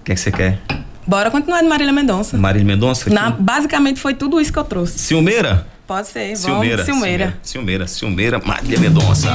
O 0.00 0.04
que 0.04 0.12
é 0.12 0.14
que 0.14 0.20
você 0.20 0.30
quer? 0.30 0.58
Bora 1.06 1.30
continuar 1.30 1.62
de 1.62 1.68
Marília 1.68 1.92
Mendonça. 1.92 2.36
Marília 2.36 2.66
Mendonça? 2.66 3.08
Na, 3.10 3.30
basicamente 3.30 4.00
foi 4.00 4.14
tudo 4.14 4.40
isso 4.40 4.52
que 4.52 4.58
eu 4.58 4.64
trouxe. 4.64 4.98
Ciumeira? 4.98 5.66
Pode 5.86 6.08
ser. 6.08 6.36
Ciumeira. 6.36 6.84
Ciumeira. 6.84 7.38
Ciumeira. 7.42 7.86
Ciumeira. 7.86 8.42
Marília 8.44 8.80
Mendonça. 8.80 9.28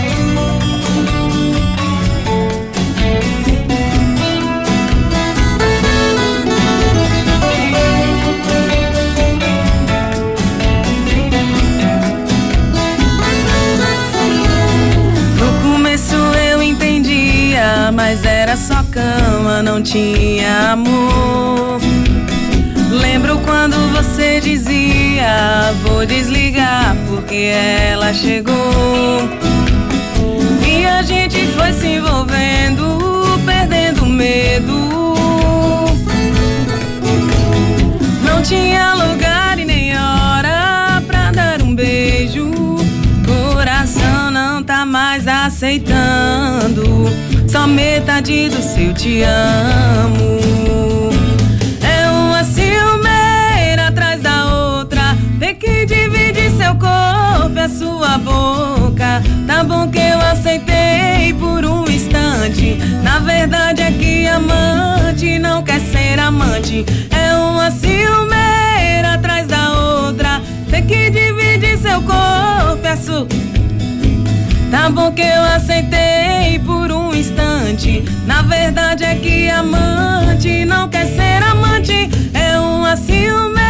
Mas 17.91 18.23
era 18.23 18.55
só 18.55 18.83
cama, 18.91 19.61
não 19.61 19.81
tinha 19.81 20.71
amor. 20.71 21.79
Lembro 22.89 23.39
quando 23.39 23.75
você 23.93 24.39
dizia: 24.39 25.73
Vou 25.83 26.05
desligar 26.05 26.95
porque 27.07 27.51
ela 27.53 28.13
chegou. 28.13 29.29
E 30.67 30.85
a 30.85 31.01
gente 31.01 31.45
foi 31.47 31.73
se 31.73 31.87
envolvendo, 31.87 33.39
perdendo 33.45 34.05
medo. 34.05 34.73
Não 38.23 38.41
tinha 38.41 38.93
lugar 38.95 39.59
e 39.59 39.65
nem 39.65 39.91
hora 39.97 41.01
pra 41.05 41.31
dar 41.31 41.61
um 41.61 41.75
beijo. 41.75 42.10
Aceitando 45.61 47.05
só 47.47 47.67
metade 47.67 48.49
do 48.49 48.59
seu 48.63 48.91
te 48.95 49.21
amo. 49.21 50.39
É 51.83 52.09
uma 52.09 52.43
ciumeira 52.43 53.89
atrás 53.89 54.19
da 54.21 54.77
outra, 54.79 55.15
vê 55.37 55.53
que 55.53 55.85
divide 55.85 56.49
seu 56.57 56.73
corpo 56.73 57.55
e 57.55 57.59
a 57.59 57.69
sua 57.69 58.17
boca. 58.17 59.21
Tá 59.45 59.63
bom 59.63 59.87
que 59.87 59.99
eu 59.99 60.19
aceitei 60.19 61.31
por 61.39 61.63
um 61.63 61.87
instante. 61.87 62.79
Na 63.03 63.19
verdade 63.19 63.83
é 63.83 63.91
que 63.91 64.25
amante 64.25 65.37
não 65.37 65.61
quer 65.61 65.79
ser 65.79 66.17
amante. 66.19 66.83
É 67.11 67.35
uma 67.35 67.69
ciumeira 67.69 69.13
atrás 69.13 69.45
da 69.45 69.73
outra, 69.73 70.41
vê 70.65 70.81
que 70.81 71.11
divide 71.11 71.77
seu 71.77 72.01
corpo 72.01 72.83
e 72.83 72.87
a 72.87 72.97
sua 72.97 73.50
Tá 74.71 74.89
bom 74.89 75.11
que 75.11 75.21
eu 75.21 75.43
aceitei 75.43 76.57
por 76.65 76.89
um 76.91 77.13
instante. 77.13 78.03
Na 78.25 78.41
verdade 78.41 79.03
é 79.03 79.15
que 79.15 79.49
amante 79.49 80.63
não 80.63 80.87
quer 80.87 81.05
ser 81.07 81.43
amante. 81.43 82.09
É 82.33 82.57
uma 82.57 82.95
ciumeira 82.95 83.60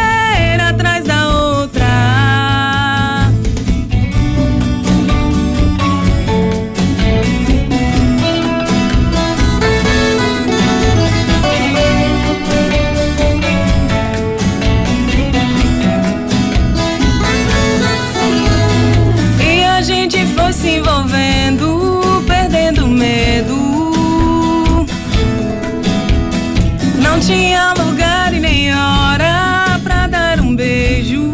tinha 27.21 27.73
lugar 27.73 28.33
e 28.33 28.39
nem 28.39 28.73
hora 28.73 29.79
pra 29.83 30.07
dar 30.07 30.39
um 30.39 30.55
beijo. 30.55 31.31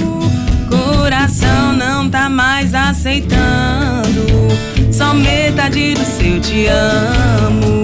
Coração 0.69 1.73
não 1.73 2.09
tá 2.09 2.29
mais 2.29 2.73
aceitando. 2.73 4.27
Só 4.91 5.13
metade 5.13 5.93
do 5.93 6.05
seu 6.05 6.39
te 6.41 6.67
amo. 6.67 7.83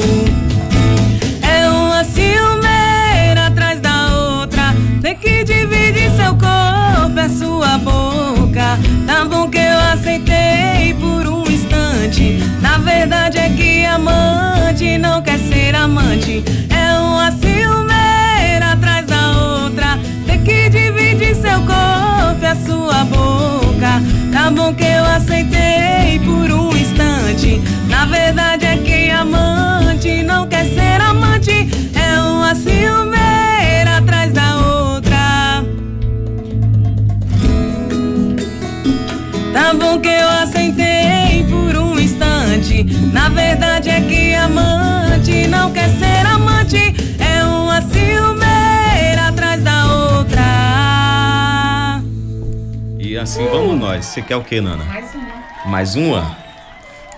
É 1.41 1.69
uma 1.69 2.03
ciumeira 2.03 3.47
atrás 3.47 3.79
da 3.79 4.39
outra. 4.41 4.75
Tem 5.01 5.15
que 5.15 5.43
dividir 5.45 6.11
seu 6.11 6.35
corpo, 6.35 7.17
é 7.17 7.29
sua 7.29 7.77
boca. 7.77 8.77
Tá 9.07 9.23
bom 9.25 9.49
que 9.49 9.59
eu 9.59 9.79
aceitei 9.93 10.93
por 10.99 11.25
um 11.25 11.43
instante. 11.49 12.39
Na 12.61 12.77
verdade 12.79 13.37
é 13.37 13.49
que 13.49 13.85
amante 13.85 14.97
não 14.97 15.21
quer 15.21 15.39
ser 15.39 15.73
amante. 15.75 16.43
Seu 21.53 21.59
corpo 21.59 22.41
e 22.41 22.45
a 22.45 22.55
sua 22.55 23.03
boca. 23.05 24.01
Tá 24.31 24.49
bom 24.49 24.73
que 24.73 24.83
eu 24.83 25.05
aceitei 25.05 26.19
por 26.25 26.51
um 26.51 26.75
instante. 26.75 27.61
Na 27.87 28.05
verdade 28.05 28.65
é 28.65 28.77
que 28.77 29.11
amante 29.11 30.23
não 30.23 30.47
quer 30.47 30.65
ser 30.65 30.99
amante. 31.01 31.69
É 31.93 32.19
uma 32.19 32.55
ciumeira 32.55 33.12
assim 53.23 53.47
vamos 53.47 53.79
nós. 53.79 54.05
Você 54.05 54.21
quer 54.21 54.35
o 54.35 54.43
que, 54.43 54.61
Nana? 54.61 54.83
Mais 54.85 55.15
uma. 55.15 55.33
Mais 55.65 55.95
uma? 55.95 56.37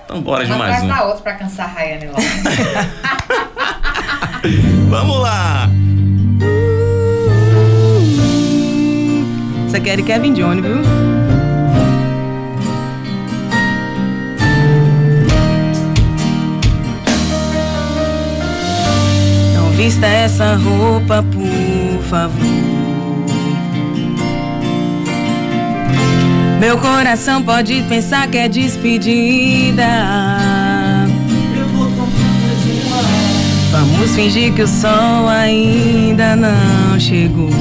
Então 0.06 0.22
bora 0.22 0.44
de 0.46 0.52
Vamos 0.52 0.68
mais 0.68 0.84
uma. 0.84 1.04
outra 1.06 1.22
pra 1.22 1.34
cansar 1.34 1.65
a 1.65 1.70
Rayane 1.70 2.08
logo. 2.08 2.22
Vamos 4.89 5.20
lá! 5.22 5.68
Você 9.68 9.80
quer 9.80 10.02
Kevin 10.04 10.34
Johnny, 10.34 10.62
viu? 10.62 10.82
Não 19.56 19.72
vista 19.72 20.06
essa 20.06 20.56
roupa, 20.56 21.24
por 21.24 22.04
favor. 22.04 22.85
Meu 26.65 26.80
coração 26.80 27.43
pode 27.43 27.84
pensar 27.84 28.28
que 28.28 28.39
é 28.39 28.47
despedida. 28.47 29.86
Vamos 33.71 34.15
fingir 34.15 34.51
que 34.51 34.63
o 34.63 34.67
sol 34.67 35.30
ainda 35.30 36.36
não 36.36 36.99
chegou. 36.99 37.51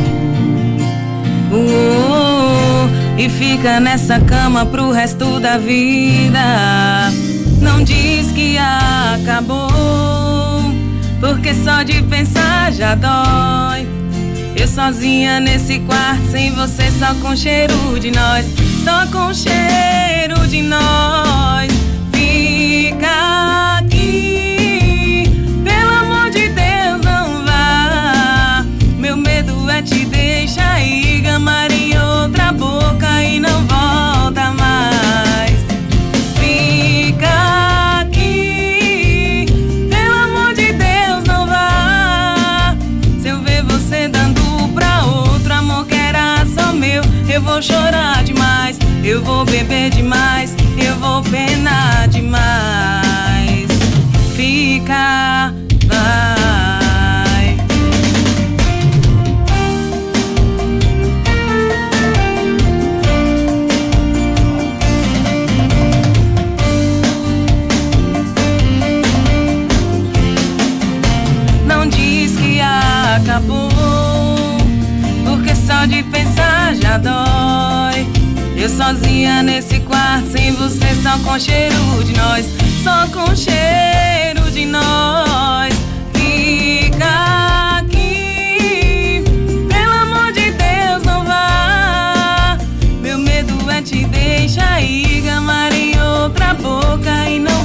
Uh, 1.53 2.89
e 3.19 3.29
fica 3.29 3.79
nessa 3.79 4.19
cama 4.21 4.65
pro 4.65 4.91
resto 4.91 5.39
da 5.39 5.59
vida. 5.59 7.13
Não 7.61 7.85
diz 7.85 8.33
que 8.33 8.57
acabou, 8.57 9.69
porque 11.21 11.53
só 11.53 11.83
de 11.83 12.03
pensar 12.05 12.73
já 12.73 12.95
dói. 12.95 13.94
Eu 14.65 14.69
sozinha 14.69 15.41
nesse 15.41 15.79
quarto, 15.81 16.25
sem 16.31 16.51
você, 16.53 16.91
só 16.91 17.15
com 17.17 17.37
cheiro 17.37 18.01
de 18.01 18.11
nós, 18.11 18.47
só 18.83 19.07
com 19.09 19.35
cheiro 19.35 20.49
de 20.49 20.63
nós. 20.63 21.74
Vou 47.55 47.63
chorar 47.63 48.25
demais, 48.25 48.77
eu 49.05 49.23
vou 49.23 49.45
beber 49.45 49.89
demais, 49.91 50.57
eu 50.77 50.93
vou 50.97 51.23
penar 51.23 52.09
demais. 52.09 53.69
Fica, 54.35 55.55
sozinha 78.85 79.43
nesse 79.43 79.81
quarto, 79.81 80.33
sem 80.33 80.53
você, 80.53 80.95
só 81.03 81.17
com 81.19 81.39
cheiro 81.39 82.05
de 82.05 82.13
nós. 82.13 82.47
Só 82.83 83.07
com 83.09 83.35
cheiro 83.35 84.51
de 84.51 84.67
nós. 84.67 85.75
Fica 86.13 87.79
aqui, 87.79 89.25
pelo 89.69 89.93
amor 89.93 90.33
de 90.33 90.51
Deus, 90.51 91.03
não 91.03 91.25
vá. 91.25 92.59
Meu 93.01 93.19
medo 93.19 93.55
é 93.71 93.81
te 93.81 94.05
deixar 94.05 94.83
ir, 94.83 95.23
gamar 95.23 95.73
em 95.73 95.99
outra 95.99 96.53
boca 96.53 97.31
e 97.31 97.39
não 97.39 97.65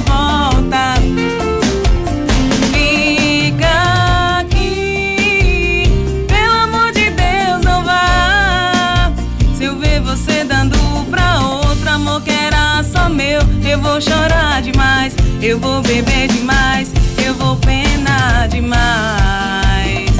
eu 13.70 13.78
vou 13.78 14.00
chorar 14.00 14.60
demais, 14.62 15.14
eu 15.40 15.58
vou 15.58 15.80
beber 15.82 16.26
demais, 16.28 16.90
eu 17.24 17.34
vou 17.34 17.56
penar 17.56 18.48
demais. 18.48 20.10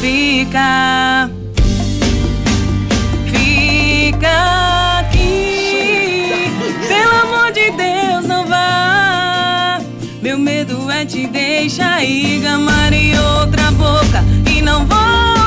Fica, 0.00 1.30
fica 3.26 4.98
aqui, 4.98 6.50
pelo 6.88 7.14
amor 7.22 7.52
de 7.52 7.70
Deus, 7.70 8.26
não 8.26 8.44
vá. 8.46 9.80
Meu 10.20 10.36
medo 10.36 10.90
é 10.90 11.04
te 11.04 11.28
deixar 11.28 12.04
ir, 12.04 12.40
gamar 12.40 12.92
em 12.92 13.16
outra 13.16 13.70
boca 13.70 14.24
e 14.50 14.60
não 14.60 14.84
vou. 14.86 15.37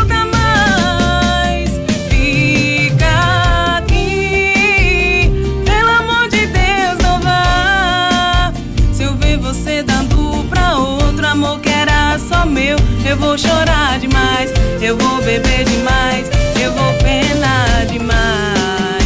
Eu 14.92 14.98
vou 14.98 15.22
beber 15.22 15.64
demais, 15.64 16.30
eu 16.62 16.74
vou 16.74 16.94
penar 16.96 17.86
demais. 17.86 19.02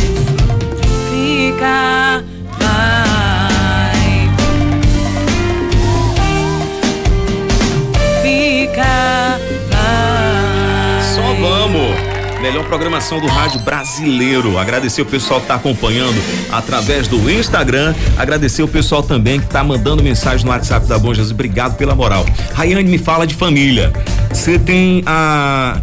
Fica, 1.11 2.23
vai. 2.59 4.31
Fica, 8.23 9.39
vai. 9.69 11.03
Só 11.13 11.21
vamos 11.39 12.15
melhor 12.41 12.63
programação 12.65 13.19
do 13.19 13.27
rádio 13.27 13.59
brasileiro. 13.61 14.57
Agradecer 14.57 15.03
o 15.03 15.05
pessoal 15.05 15.39
que 15.39 15.45
está 15.45 15.55
acompanhando 15.55 16.19
através 16.51 17.07
do 17.07 17.29
Instagram. 17.29 17.93
Agradecer 18.17 18.63
o 18.63 18.67
pessoal 18.67 19.03
também 19.03 19.39
que 19.39 19.45
está 19.45 19.63
mandando 19.63 20.01
mensagem 20.01 20.45
no 20.45 20.51
WhatsApp 20.51 20.87
da 20.87 20.97
Bom 20.97 21.13
Jesus. 21.13 21.31
Obrigado 21.31 21.77
pela 21.77 21.93
moral. 21.93 22.25
Rayane 22.55 22.89
me 22.89 22.97
fala 22.97 23.27
de 23.27 23.35
família. 23.35 23.93
Você 24.35 24.59
tem 24.59 25.01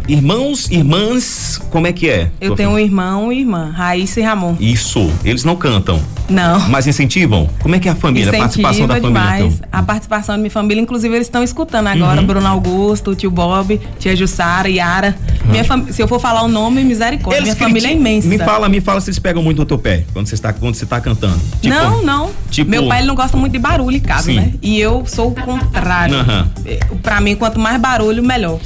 irmãos, 0.07 0.69
irmãs, 0.69 1.59
como 1.71 1.87
é 1.87 1.91
que 1.91 2.07
é? 2.07 2.29
Eu 2.39 2.55
tenho 2.55 2.69
um 2.69 2.79
irmão 2.79 3.33
e 3.33 3.39
irmã, 3.39 3.71
Raíssa 3.75 4.19
e 4.19 4.23
Ramon. 4.23 4.55
Isso, 4.59 5.11
eles 5.25 5.43
não 5.43 5.55
cantam. 5.55 5.99
Não. 6.29 6.69
Mas 6.69 6.85
incentivam? 6.85 7.49
Como 7.59 7.75
é 7.75 7.79
que 7.79 7.89
é 7.89 7.91
a 7.91 7.95
família, 7.95 8.29
Incentiva 8.29 8.37
a 8.37 8.47
participação 8.47 8.87
da 8.87 8.95
família? 8.95 9.21
Demais. 9.21 9.55
Então? 9.55 9.69
A 9.71 9.81
participação 9.83 10.35
da 10.35 10.39
minha 10.39 10.51
família, 10.51 10.79
inclusive 10.79 11.13
eles 11.13 11.27
estão 11.27 11.43
escutando 11.43 11.87
agora, 11.87 12.21
uhum. 12.21 12.27
Bruno 12.27 12.47
Augusto, 12.47 13.15
tio 13.15 13.31
Bob, 13.31 13.81
tia 13.97 14.15
Jussara, 14.15 14.69
Yara. 14.69 15.15
Minha 15.45 15.63
fam... 15.63 15.85
Se 15.91 16.01
eu 16.01 16.07
for 16.07 16.19
falar 16.19 16.43
o 16.43 16.47
nome, 16.47 16.83
misericórdia. 16.83 17.39
Eles 17.39 17.55
minha 17.55 17.67
família 17.67 17.89
é 17.89 17.93
imensa. 17.93 18.27
Me 18.27 18.37
fala, 18.37 18.69
me 18.69 18.81
fala 18.81 19.01
se 19.01 19.09
eles 19.09 19.19
pegam 19.19 19.43
muito 19.43 19.57
no 19.57 19.65
teu 19.65 19.77
pé 19.77 20.05
quando 20.13 20.27
você 20.27 20.35
está, 20.35 20.53
quando 20.53 20.75
você 20.75 20.83
está 20.83 20.99
cantando. 21.01 21.39
Tipo, 21.61 21.75
não, 21.75 22.01
não. 22.01 22.31
Tipo... 22.49 22.69
Meu 22.69 22.87
pai 22.87 22.99
ele 22.99 23.07
não 23.07 23.15
gosta 23.15 23.35
muito 23.37 23.53
de 23.53 23.59
barulho 23.59 23.97
em 23.97 24.01
casa, 24.01 24.23
Sim. 24.25 24.35
né? 24.35 24.53
E 24.61 24.79
eu 24.79 25.03
sou 25.05 25.29
o 25.29 25.35
contrário. 25.35 26.15
Uhum. 26.15 26.97
Pra 27.01 27.19
mim, 27.19 27.35
quanto 27.35 27.59
mais 27.59 27.79
barulho, 27.79 28.23
melhor. 28.23 28.59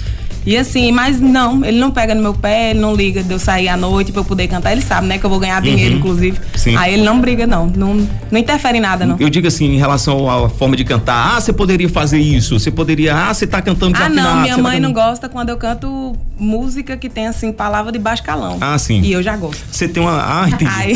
E 0.48 0.56
assim, 0.56 0.94
mas 0.94 1.20
não, 1.20 1.66
ele 1.66 1.78
não 1.78 1.92
pega 1.92 2.16
no 2.16 2.22
meu 2.22 2.34
pé, 2.34 2.70
ele 2.70 2.80
não 2.80 2.96
liga 2.96 3.22
de 3.22 3.30
eu 3.30 3.38
sair 3.38 3.68
à 3.68 3.76
noite 3.76 4.14
pra 4.14 4.22
eu 4.22 4.26
poder 4.26 4.48
cantar. 4.48 4.72
Ele 4.72 4.82
sabe, 4.82 5.06
né, 5.06 5.18
que 5.18 5.26
eu 5.26 5.30
vou 5.30 5.40
ganhar 5.40 5.62
dinheiro, 5.62 5.96
uhum. 5.96 6.00
inclusive. 6.00 6.40
Sim. 6.56 6.74
Aí 6.78 6.94
ele 6.94 7.04
não 7.04 7.20
briga, 7.20 7.46
não. 7.46 7.68
não. 7.68 8.08
Não 8.32 8.40
interfere 8.40 8.78
em 8.78 8.80
nada, 8.80 9.06
não. 9.06 9.18
Eu 9.20 9.30
digo 9.30 9.46
assim, 9.46 9.66
em 9.66 9.78
relação 9.78 10.30
à 10.30 10.48
forma 10.48 10.78
de 10.78 10.86
cantar, 10.86 11.36
ah, 11.36 11.42
você 11.42 11.52
poderia 11.52 11.90
fazer 11.90 12.20
isso, 12.20 12.58
você 12.58 12.72
poderia, 12.72 13.14
ah, 13.14 13.34
você 13.34 13.46
tá 13.46 13.62
cantando 13.62 13.92
desafinado. 13.92 14.26
Ah, 14.26 14.34
não, 14.36 14.42
minha 14.42 14.56
tá 14.56 14.62
mãe 14.62 14.76
tá... 14.76 14.80
não 14.80 14.94
gosta 14.94 15.28
quando 15.28 15.50
eu 15.50 15.58
canto 15.58 16.16
música 16.40 16.96
que 16.96 17.10
tem, 17.10 17.28
assim, 17.28 17.52
palavra 17.52 17.92
de 17.92 18.00
baixo 18.00 18.24
calão. 18.24 18.58
Ah, 18.62 18.78
sim. 18.78 19.02
E 19.02 19.12
eu 19.12 19.22
já 19.22 19.36
gosto. 19.36 19.62
Você 19.70 19.86
tem 19.86 20.02
uma, 20.02 20.44
ah, 20.44 20.48
entendi. 20.48 20.72
Aí... 20.74 20.96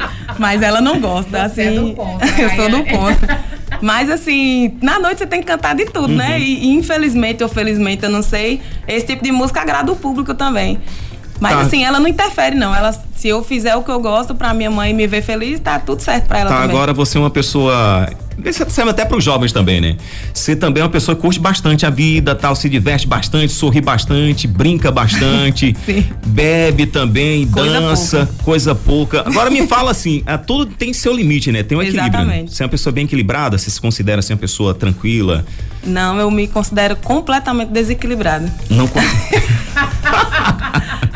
mas 0.40 0.62
ela 0.62 0.80
não 0.80 0.98
gosta, 0.98 1.46
você 1.46 1.60
assim. 1.60 1.76
É 1.76 1.78
do 1.78 1.90
ponto, 1.90 2.24
eu 2.40 2.50
sou 2.56 2.70
do 2.70 2.84
ponto. 2.84 3.59
Mas 3.80 4.10
assim, 4.10 4.76
na 4.82 4.98
noite 4.98 5.18
você 5.18 5.26
tem 5.26 5.40
que 5.40 5.46
cantar 5.46 5.74
de 5.74 5.86
tudo, 5.86 6.08
né? 6.08 6.24
uhum. 6.24 6.30
né? 6.30 6.40
E 6.40 6.68
infelizmente 6.68 7.42
ou 7.42 7.48
felizmente, 7.48 8.04
eu 8.04 8.10
não 8.10 8.22
sei, 8.22 8.60
esse 8.86 9.06
tipo 9.06 9.24
de 9.24 9.32
música 9.32 9.60
agrada 9.60 9.90
o 9.90 9.96
público 9.96 10.34
também. 10.34 10.78
Mas 11.40 11.54
tá. 11.54 11.60
assim, 11.62 11.84
ela 11.84 11.98
não 11.98 12.06
interfere, 12.06 12.54
não. 12.54 12.74
Ela, 12.74 12.92
se 12.92 13.26
eu 13.26 13.42
fizer 13.42 13.74
o 13.74 13.82
que 13.82 13.90
eu 13.90 13.98
gosto 13.98 14.34
pra 14.34 14.52
minha 14.52 14.70
mãe 14.70 14.92
me 14.92 15.06
ver 15.06 15.22
feliz, 15.22 15.58
tá 15.58 15.78
tudo 15.78 16.02
certo 16.02 16.26
pra 16.26 16.40
ela 16.40 16.50
tá, 16.50 16.56
também. 16.60 16.76
agora 16.76 16.92
você 16.92 17.16
é 17.16 17.20
uma 17.20 17.30
pessoa. 17.30 18.08
Isso 18.44 18.64
serve 18.70 18.90
até 18.90 19.04
para 19.04 19.16
os 19.16 19.24
jovens 19.24 19.52
também, 19.52 19.80
né? 19.80 19.96
Você 20.32 20.54
também 20.56 20.80
é 20.80 20.84
uma 20.84 20.90
pessoa 20.90 21.14
que 21.14 21.22
curte 21.22 21.38
bastante 21.40 21.86
a 21.86 21.90
vida, 21.90 22.34
tal, 22.34 22.54
se 22.54 22.68
diverte 22.68 23.06
bastante, 23.06 23.52
sorri 23.52 23.80
bastante, 23.80 24.46
brinca 24.46 24.90
bastante, 24.90 25.76
bebe 26.26 26.86
também, 26.86 27.46
coisa 27.46 27.80
dança, 27.80 28.26
pouca. 28.26 28.44
coisa 28.44 28.74
pouca. 28.74 29.20
Agora 29.26 29.50
me 29.50 29.66
fala 29.66 29.90
assim, 29.90 30.22
a, 30.26 30.38
tudo 30.38 30.66
tem 30.66 30.92
seu 30.92 31.14
limite, 31.14 31.52
né? 31.52 31.62
Tem 31.62 31.76
um 31.76 31.82
equilíbrio. 31.82 32.10
Né? 32.10 32.18
Exatamente. 32.18 32.42
Né? 32.42 32.48
Você 32.56 32.62
é 32.62 32.66
uma 32.66 32.70
pessoa 32.70 32.92
bem 32.92 33.04
equilibrada, 33.04 33.58
você 33.58 33.70
se 33.70 33.80
considera 33.80 34.20
assim 34.20 34.32
uma 34.32 34.38
pessoa 34.38 34.74
tranquila? 34.74 35.44
Não, 35.84 36.18
eu 36.18 36.30
me 36.30 36.46
considero 36.46 36.96
completamente 36.96 37.70
desequilibrada. 37.70 38.52
Não 38.68 38.88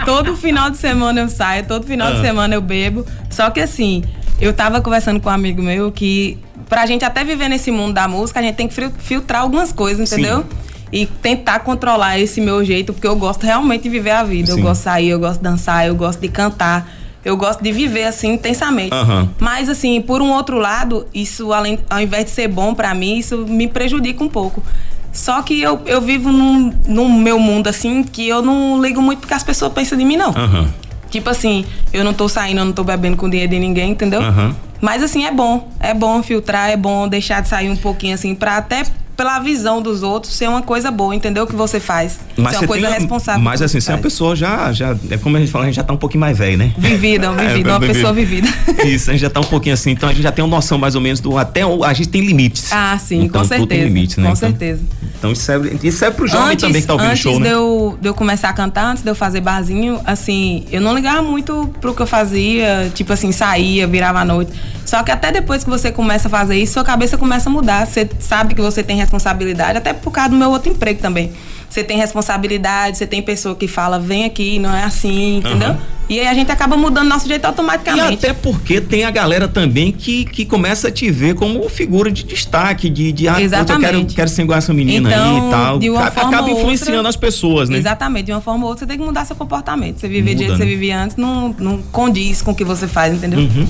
todo 0.04 0.37
final 0.37 0.70
de 0.70 0.76
semana 0.78 1.20
eu 1.20 1.28
saio, 1.28 1.64
todo 1.66 1.87
final 1.87 2.08
ah. 2.08 2.12
de 2.12 2.20
semana 2.20 2.54
eu 2.54 2.60
bebo. 2.60 3.04
Só 3.30 3.50
que 3.50 3.60
assim, 3.60 4.04
eu 4.40 4.52
tava 4.52 4.80
conversando 4.80 5.20
com 5.20 5.28
um 5.28 5.32
amigo 5.32 5.62
meu 5.62 5.90
que 5.92 6.38
pra 6.68 6.87
gente 6.87 7.05
até 7.05 7.24
viver 7.24 7.48
nesse 7.48 7.70
mundo 7.70 7.94
da 7.94 8.09
música, 8.09 8.40
a 8.40 8.42
gente 8.42 8.55
tem 8.55 8.68
que 8.68 8.74
filtrar 8.98 9.42
algumas 9.42 9.72
coisas, 9.72 10.12
entendeu? 10.12 10.38
Sim. 10.38 10.64
E 10.92 11.07
tentar 11.07 11.61
controlar 11.61 12.18
esse 12.18 12.40
meu 12.40 12.64
jeito, 12.64 12.92
porque 12.92 13.07
eu 13.07 13.16
gosto 13.16 13.44
realmente 13.44 13.83
de 13.83 13.88
viver 13.88 14.12
a 14.12 14.22
vida. 14.22 14.53
Sim. 14.53 14.59
Eu 14.59 14.62
gosto 14.62 14.81
de 14.81 14.85
sair, 14.85 15.09
eu 15.09 15.18
gosto 15.18 15.38
de 15.38 15.44
dançar, 15.44 15.87
eu 15.87 15.94
gosto 15.94 16.20
de 16.20 16.29
cantar. 16.29 16.88
Eu 17.24 17.37
gosto 17.38 17.62
de 17.62 17.72
viver 17.72 18.05
assim 18.05 18.35
intensamente. 18.35 18.94
Uhum. 18.94 19.29
Mas 19.40 19.68
assim, 19.68 20.00
por 20.03 20.20
um 20.20 20.31
outro 20.31 20.59
lado, 20.59 21.07
isso 21.14 21.53
além, 21.55 21.79
ao 21.88 22.00
invés 22.00 22.27
de 22.27 22.31
ser 22.31 22.48
bom 22.48 22.74
para 22.74 22.94
mim, 22.94 23.18
isso 23.18 23.38
me 23.38 23.66
prejudica 23.66 24.22
um 24.22 24.29
pouco. 24.29 24.62
Só 25.11 25.40
que 25.42 25.62
eu, 25.62 25.81
eu 25.87 26.00
vivo 26.00 26.31
num, 26.31 26.72
num 26.87 27.09
meu 27.09 27.38
mundo 27.38 27.68
assim 27.68 28.03
que 28.03 28.29
eu 28.29 28.42
não 28.42 28.83
ligo 28.83 29.00
muito 29.00 29.20
porque 29.20 29.33
as 29.33 29.42
pessoas 29.42 29.72
pensam 29.72 29.96
de 29.96 30.05
mim, 30.05 30.16
não. 30.16 30.31
Uhum. 30.31 30.68
Tipo 31.09 31.31
assim, 31.31 31.64
eu 31.92 32.05
não 32.05 32.12
tô 32.12 32.29
saindo, 32.29 32.61
eu 32.61 32.64
não 32.64 32.72
tô 32.72 32.83
bebendo 32.83 33.16
com 33.16 33.31
dinheiro 33.31 33.53
de 33.53 33.59
ninguém, 33.59 33.92
entendeu? 33.92 34.20
Uhum. 34.20 34.55
Mas 34.85 35.03
assim, 35.03 35.25
é 35.25 35.33
bom. 35.33 35.66
É 35.81 35.94
bom 35.94 36.23
filtrar, 36.23 36.68
é 36.68 36.77
bom 36.77 37.09
deixar 37.09 37.40
de 37.40 37.49
sair 37.49 37.70
um 37.70 37.77
pouquinho 37.77 38.14
assim, 38.14 38.35
pra 38.35 38.59
até 38.59 38.83
pela 39.16 39.38
visão 39.38 39.81
dos 39.81 40.03
outros 40.03 40.35
ser 40.35 40.48
uma 40.48 40.62
coisa 40.62 40.90
boa, 40.90 41.14
entendeu? 41.14 41.44
O 41.44 41.46
que 41.46 41.55
você 41.55 41.79
faz. 41.79 42.18
Mas 42.37 42.53
ser 42.53 42.59
uma 42.61 42.68
coisa 42.68 42.87
tem, 42.88 42.98
responsável. 42.98 43.40
Mas 43.40 43.62
assim, 43.62 43.81
você 43.81 43.90
é 43.90 43.94
uma 43.94 44.00
pessoa 44.00 44.35
já, 44.35 44.72
já. 44.72 44.96
É 45.11 45.16
como 45.16 45.37
a 45.37 45.40
gente 45.40 45.53
fala, 45.53 45.64
a 45.64 45.66
gente 45.68 45.77
já 45.77 45.83
tá 45.83 45.92
um 45.92 45.96
pouquinho 45.96 46.20
mais 46.20 46.37
velho, 46.37 46.59
né? 46.59 46.72
Vivida, 46.77 47.31
vivida, 47.33 47.70
é, 47.70 47.72
uma 47.72 47.81
pessoa 47.81 48.12
vivida. 48.12 48.48
Isso, 48.85 49.11
a 49.11 49.12
gente 49.12 49.22
já 49.22 49.31
tá 49.31 49.40
um 49.40 49.44
pouquinho 49.44 49.74
assim, 49.74 49.92
então 49.92 50.09
a 50.09 50.12
gente 50.12 50.22
já 50.22 50.33
tem 50.33 50.44
uma 50.44 50.57
noção 50.57 50.79
mais 50.79 50.94
ou 50.94 51.00
menos 51.00 51.20
do. 51.20 51.38
Até 51.38 51.62
a 51.62 51.92
gente 51.92 52.09
tem 52.09 52.22
limites. 52.22 52.72
Ah, 52.72 52.98
sim, 52.98 53.22
então, 53.22 53.42
com 53.42 53.48
certeza. 53.48 53.68
Tem 53.68 53.85
limites, 53.85 54.16
né? 54.16 54.24
Com 54.24 54.37
então, 54.37 54.48
certeza. 54.50 54.83
Então 55.18 55.33
isso 55.33 55.42
serve, 55.42 55.79
isso 55.83 55.98
serve 55.98 56.16
pro 56.16 56.27
jovem 56.27 56.53
antes, 56.53 56.64
também 56.64 56.83
que 56.83 56.87
tá 56.87 56.92
ouvindo 56.92 57.11
antes 57.11 57.22
show, 57.22 57.40
né? 57.40 57.48
De 57.48 57.55
eu, 57.55 57.98
de 58.00 58.09
eu 58.09 58.14
começar 58.14 58.50
a 58.50 58.53
cantar, 58.53 58.90
antes 58.90 59.03
de 59.03 59.11
eu 59.11 59.14
fazer 59.14 59.40
barzinho, 59.40 60.00
assim, 60.05 60.66
eu 60.70 60.81
não 60.81 60.94
ligava 60.94 61.22
muito 61.22 61.70
pro 61.81 61.94
que 61.94 62.03
eu 62.03 62.07
fazia, 62.07 62.90
tipo 62.94 63.12
assim, 63.12 63.33
saía, 63.33 63.87
virava 63.87 64.20
à 64.20 64.24
noite. 64.24 64.53
Só 64.85 65.03
que 65.03 65.11
até 65.11 65.33
depois 65.33 65.64
que 65.64 65.70
você 65.70 65.90
começa 65.90 66.29
a 66.29 66.31
fazer 66.31 66.57
isso, 66.57 66.74
sua 66.74 66.85
cabeça 66.85 67.16
começa 67.16 67.48
a 67.48 67.53
mudar. 67.53 67.87
Você 67.87 68.09
sabe 68.18 68.55
que 68.55 68.61
você 68.61 68.83
tem 68.83 68.98
responsabilidade, 69.04 69.78
até 69.78 69.92
por 69.92 70.10
causa 70.10 70.30
do 70.30 70.36
meu 70.36 70.50
outro 70.50 70.72
emprego 70.72 71.00
também. 71.00 71.32
Você 71.68 71.82
tem 71.82 71.98
responsabilidade, 71.98 72.98
você 72.98 73.06
tem 73.06 73.20
pessoa 73.20 73.54
que 73.56 73.66
fala, 73.66 73.98
vem 73.98 74.24
aqui, 74.24 74.58
não 74.58 74.74
é 74.74 74.84
assim, 74.84 75.38
entendeu? 75.38 75.70
Uhum. 75.70 75.76
E 76.08 76.20
aí 76.20 76.26
a 76.26 76.34
gente 76.34 76.52
acaba 76.52 76.76
mudando 76.76 77.08
nosso 77.08 77.26
jeito 77.26 77.44
automaticamente. 77.46 78.12
E 78.12 78.14
até 78.14 78.32
porque 78.32 78.80
tem 78.80 79.04
a 79.04 79.10
galera 79.10 79.48
também 79.48 79.90
que, 79.90 80.24
que 80.24 80.44
começa 80.44 80.88
a 80.88 80.90
te 80.90 81.10
ver 81.10 81.34
como 81.34 81.66
figura 81.68 82.12
de 82.12 82.22
destaque, 82.22 82.90
de, 82.90 83.10
de 83.10 83.26
ah, 83.26 83.40
Exatamente. 83.40 83.84
eu 83.86 84.00
quero, 84.00 84.14
quero 84.14 84.28
ser 84.28 84.42
igual 84.42 84.58
essa 84.58 84.72
menina 84.72 85.10
então, 85.10 85.36
aí 85.36 85.48
e 85.48 85.50
tal. 85.50 85.78
De 85.78 85.90
uma 85.90 86.04
acaba 86.04 86.36
forma 86.36 86.50
influenciando 86.50 86.98
outra, 86.98 87.08
as 87.08 87.16
pessoas, 87.16 87.68
né? 87.68 87.78
Exatamente, 87.78 88.26
de 88.26 88.32
uma 88.32 88.40
forma 88.40 88.64
ou 88.64 88.70
outra 88.70 88.84
você 88.84 88.88
tem 88.88 88.98
que 88.98 89.04
mudar 89.04 89.24
seu 89.24 89.34
comportamento. 89.34 89.98
Você 89.98 90.06
viver 90.06 90.34
do 90.34 90.38
jeito 90.38 90.52
que 90.52 90.58
você 90.58 90.64
né? 90.64 90.70
vivia 90.70 91.02
antes 91.02 91.16
não, 91.16 91.54
não 91.58 91.82
condiz 91.90 92.42
com 92.42 92.52
o 92.52 92.54
que 92.54 92.64
você 92.64 92.86
faz, 92.86 93.14
entendeu? 93.14 93.40
Uhum. 93.40 93.66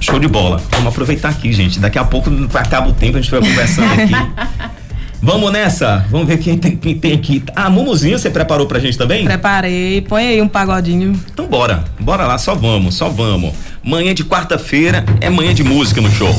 Show 0.00 0.18
de 0.18 0.28
bola. 0.28 0.60
Vamos 0.70 0.88
aproveitar 0.88 1.30
aqui, 1.30 1.52
gente. 1.52 1.78
Daqui 1.80 1.98
a 1.98 2.04
pouco 2.04 2.30
acaba 2.54 2.88
o 2.88 2.92
tempo, 2.92 3.18
a 3.18 3.20
gente 3.20 3.30
vai 3.30 3.40
conversando 3.40 3.92
aqui. 3.92 4.76
Vamos 5.22 5.50
nessa? 5.50 6.06
Vamos 6.10 6.28
ver 6.28 6.38
quem 6.38 6.58
tem, 6.58 6.76
quem 6.76 6.96
tem 6.98 7.12
aqui. 7.14 7.42
Ah, 7.54 7.70
Mumuzinho, 7.70 8.18
você 8.18 8.30
preparou 8.30 8.66
pra 8.66 8.78
gente 8.78 8.98
também? 8.98 9.24
Preparei. 9.24 10.02
Põe 10.02 10.28
aí 10.28 10.42
um 10.42 10.48
pagodinho. 10.48 11.18
Então 11.32 11.46
bora. 11.46 11.84
Bora 11.98 12.26
lá, 12.26 12.38
só 12.38 12.54
vamos, 12.54 12.94
só 12.94 13.08
vamos. 13.08 13.52
Manhã 13.82 14.14
de 14.14 14.24
quarta-feira 14.24 15.04
é 15.20 15.30
manhã 15.30 15.54
de 15.54 15.64
música 15.64 16.00
no 16.00 16.10
show. 16.10 16.32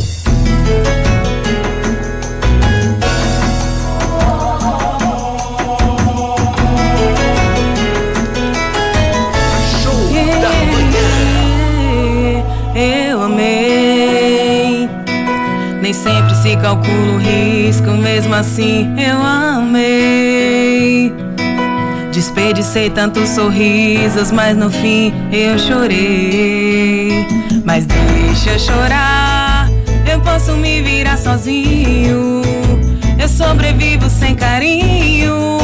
Nem 15.88 15.94
sempre 15.94 16.36
se 16.36 16.54
calcula 16.58 17.14
o 17.14 17.18
risco, 17.18 17.92
mesmo 17.92 18.36
assim 18.36 18.94
eu 19.00 19.22
amei. 19.24 21.14
Desperdicei 22.12 22.90
tantos 22.90 23.30
sorrisos, 23.30 24.30
mas 24.30 24.58
no 24.58 24.70
fim 24.70 25.14
eu 25.32 25.58
chorei. 25.58 27.26
Mas 27.64 27.86
deixa 27.86 28.52
eu 28.52 28.60
chorar, 28.60 29.70
eu 30.12 30.20
posso 30.20 30.58
me 30.58 30.82
virar 30.82 31.16
sozinho. 31.18 32.42
Eu 33.18 33.30
sobrevivo 33.30 34.10
sem 34.10 34.36
carinho, 34.36 35.57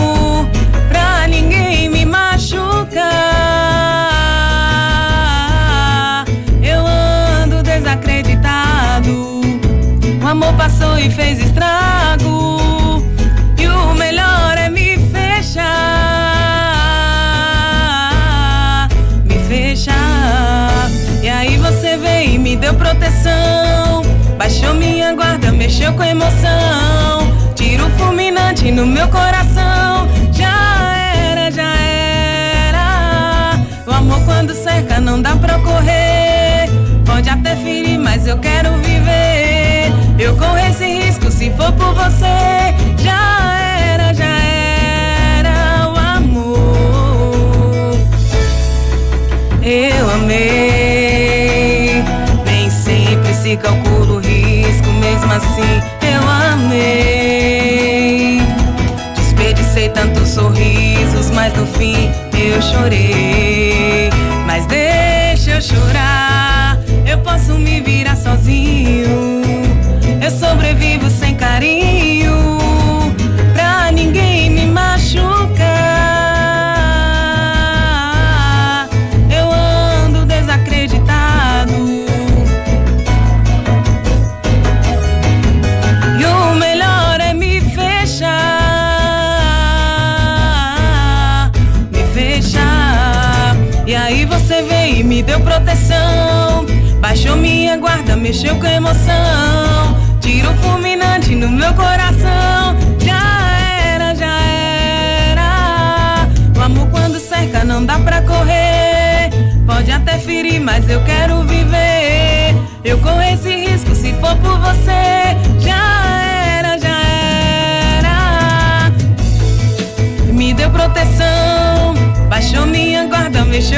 no 28.83 28.91
meu 28.91 29.07
coração. 29.07 30.09
Já 30.31 30.93
era, 31.15 31.49
já 31.49 31.73
era. 32.67 33.57
O 33.87 33.91
amor 33.91 34.19
quando 34.25 34.53
cerca 34.53 34.99
não 34.99 35.21
dá 35.21 35.35
pra 35.37 35.57
correr. 35.59 36.69
Pode 37.05 37.29
até 37.29 37.55
ferir, 37.55 37.97
mas 37.97 38.27
eu 38.27 38.37
quero 38.39 38.75
viver. 38.79 39.93
Eu 40.19 40.35
corro 40.35 40.57
esse 40.57 40.83
risco 40.83 41.31
se 41.31 41.49
for 41.51 41.71
por 41.71 41.93
você. 41.93 42.75
Já 42.97 43.57
era, 43.93 44.13
já 44.13 44.35
era 45.39 45.89
o 45.89 45.97
amor. 46.17 47.95
Eu 49.61 50.09
amei. 50.11 52.03
Nem 52.45 52.69
sempre 52.69 53.33
se 53.33 53.55
calcula 53.55 54.15
o 54.15 54.19
risco, 54.19 54.89
mesmo 54.99 55.31
assim 55.31 55.81
eu 56.01 56.21
amei. 56.29 57.12
Mas 61.33 61.53
no 61.53 61.65
fim 61.65 62.09
eu 62.37 62.61
chorei. 62.61 64.09
Mas 64.45 64.65
deixa 64.65 65.51
eu 65.51 65.61
chorar, 65.61 66.79
eu 67.05 67.17
posso 67.19 67.53
me 67.53 67.81
virar 67.81 68.15
sozinho. 68.15 69.41
Eu 70.21 70.31
sobrevivo 70.31 71.09
sem 71.09 71.35
carinho, 71.35 71.92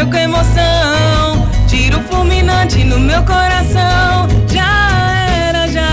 com 0.08 0.18
emoção. 0.18 1.50
Tiro 1.68 2.00
fulminante 2.10 2.84
no 2.84 3.00
meu 3.00 3.24
coração. 3.24 4.28
Já 4.48 5.26
era, 5.48 5.68
já 5.68 5.90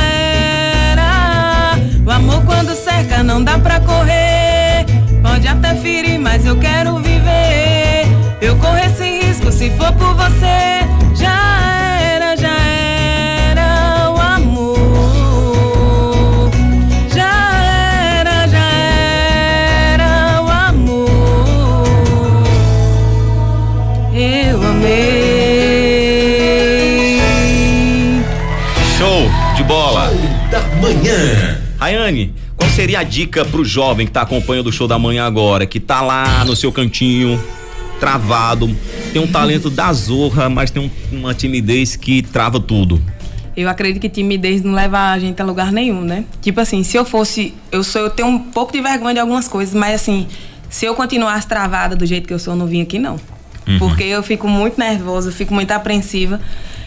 era. 0.90 1.78
O 2.04 2.10
amor 2.10 2.44
quando 2.44 2.74
cerca 2.74 3.22
não 3.22 3.42
dá 3.42 3.58
pra 3.58 3.80
correr. 3.80 4.86
Pode 5.22 5.48
até 5.48 5.74
ferir, 5.74 6.18
mas 6.18 6.44
eu 6.44 6.56
quero 6.56 6.98
viver. 6.98 8.06
Eu 8.40 8.56
corro 8.56 8.78
esse 8.78 9.26
risco 9.26 9.50
se 9.50 9.70
for 9.70 9.92
por 9.92 10.14
você. 10.14 10.71
Rayane, 31.82 32.32
qual 32.56 32.70
seria 32.70 33.00
a 33.00 33.02
dica 33.02 33.44
pro 33.44 33.64
jovem 33.64 34.06
que 34.06 34.12
tá 34.12 34.22
acompanhando 34.22 34.68
o 34.68 34.72
show 34.72 34.86
da 34.86 35.00
manhã 35.00 35.24
agora, 35.26 35.66
que 35.66 35.80
tá 35.80 36.00
lá 36.00 36.44
no 36.44 36.54
seu 36.54 36.70
cantinho, 36.70 37.42
travado, 37.98 38.70
tem 39.12 39.20
um 39.20 39.26
talento 39.26 39.68
da 39.68 39.92
zorra, 39.92 40.48
mas 40.48 40.70
tem 40.70 40.80
um- 40.84 41.16
uma 41.16 41.34
timidez 41.34 41.96
que 41.96 42.22
trava 42.22 42.60
tudo? 42.60 43.02
Eu 43.56 43.68
acredito 43.68 44.00
que 44.00 44.08
timidez 44.08 44.62
não 44.62 44.72
leva 44.72 45.10
a 45.10 45.18
gente 45.18 45.42
a 45.42 45.44
lugar 45.44 45.72
nenhum, 45.72 46.02
né? 46.02 46.24
Tipo 46.40 46.60
assim, 46.60 46.84
se 46.84 46.96
eu 46.96 47.04
fosse. 47.04 47.52
Eu 47.72 47.82
sou, 47.82 48.00
eu 48.02 48.10
tenho 48.10 48.28
um 48.28 48.38
pouco 48.38 48.72
de 48.72 48.80
vergonha 48.80 49.14
de 49.14 49.20
algumas 49.20 49.48
coisas, 49.48 49.74
mas 49.74 49.96
assim, 49.96 50.28
se 50.70 50.86
eu 50.86 50.94
continuasse 50.94 51.48
travada 51.48 51.96
do 51.96 52.06
jeito 52.06 52.28
que 52.28 52.32
eu 52.32 52.38
sou, 52.38 52.54
eu 52.54 52.58
não 52.58 52.66
vim 52.66 52.80
aqui, 52.80 52.98
não. 53.00 53.16
Porque 53.78 54.04
eu 54.04 54.22
fico 54.22 54.46
muito 54.48 54.78
nervosa, 54.78 55.28
eu 55.30 55.32
fico 55.32 55.52
muito 55.52 55.70
apreensiva. 55.72 56.40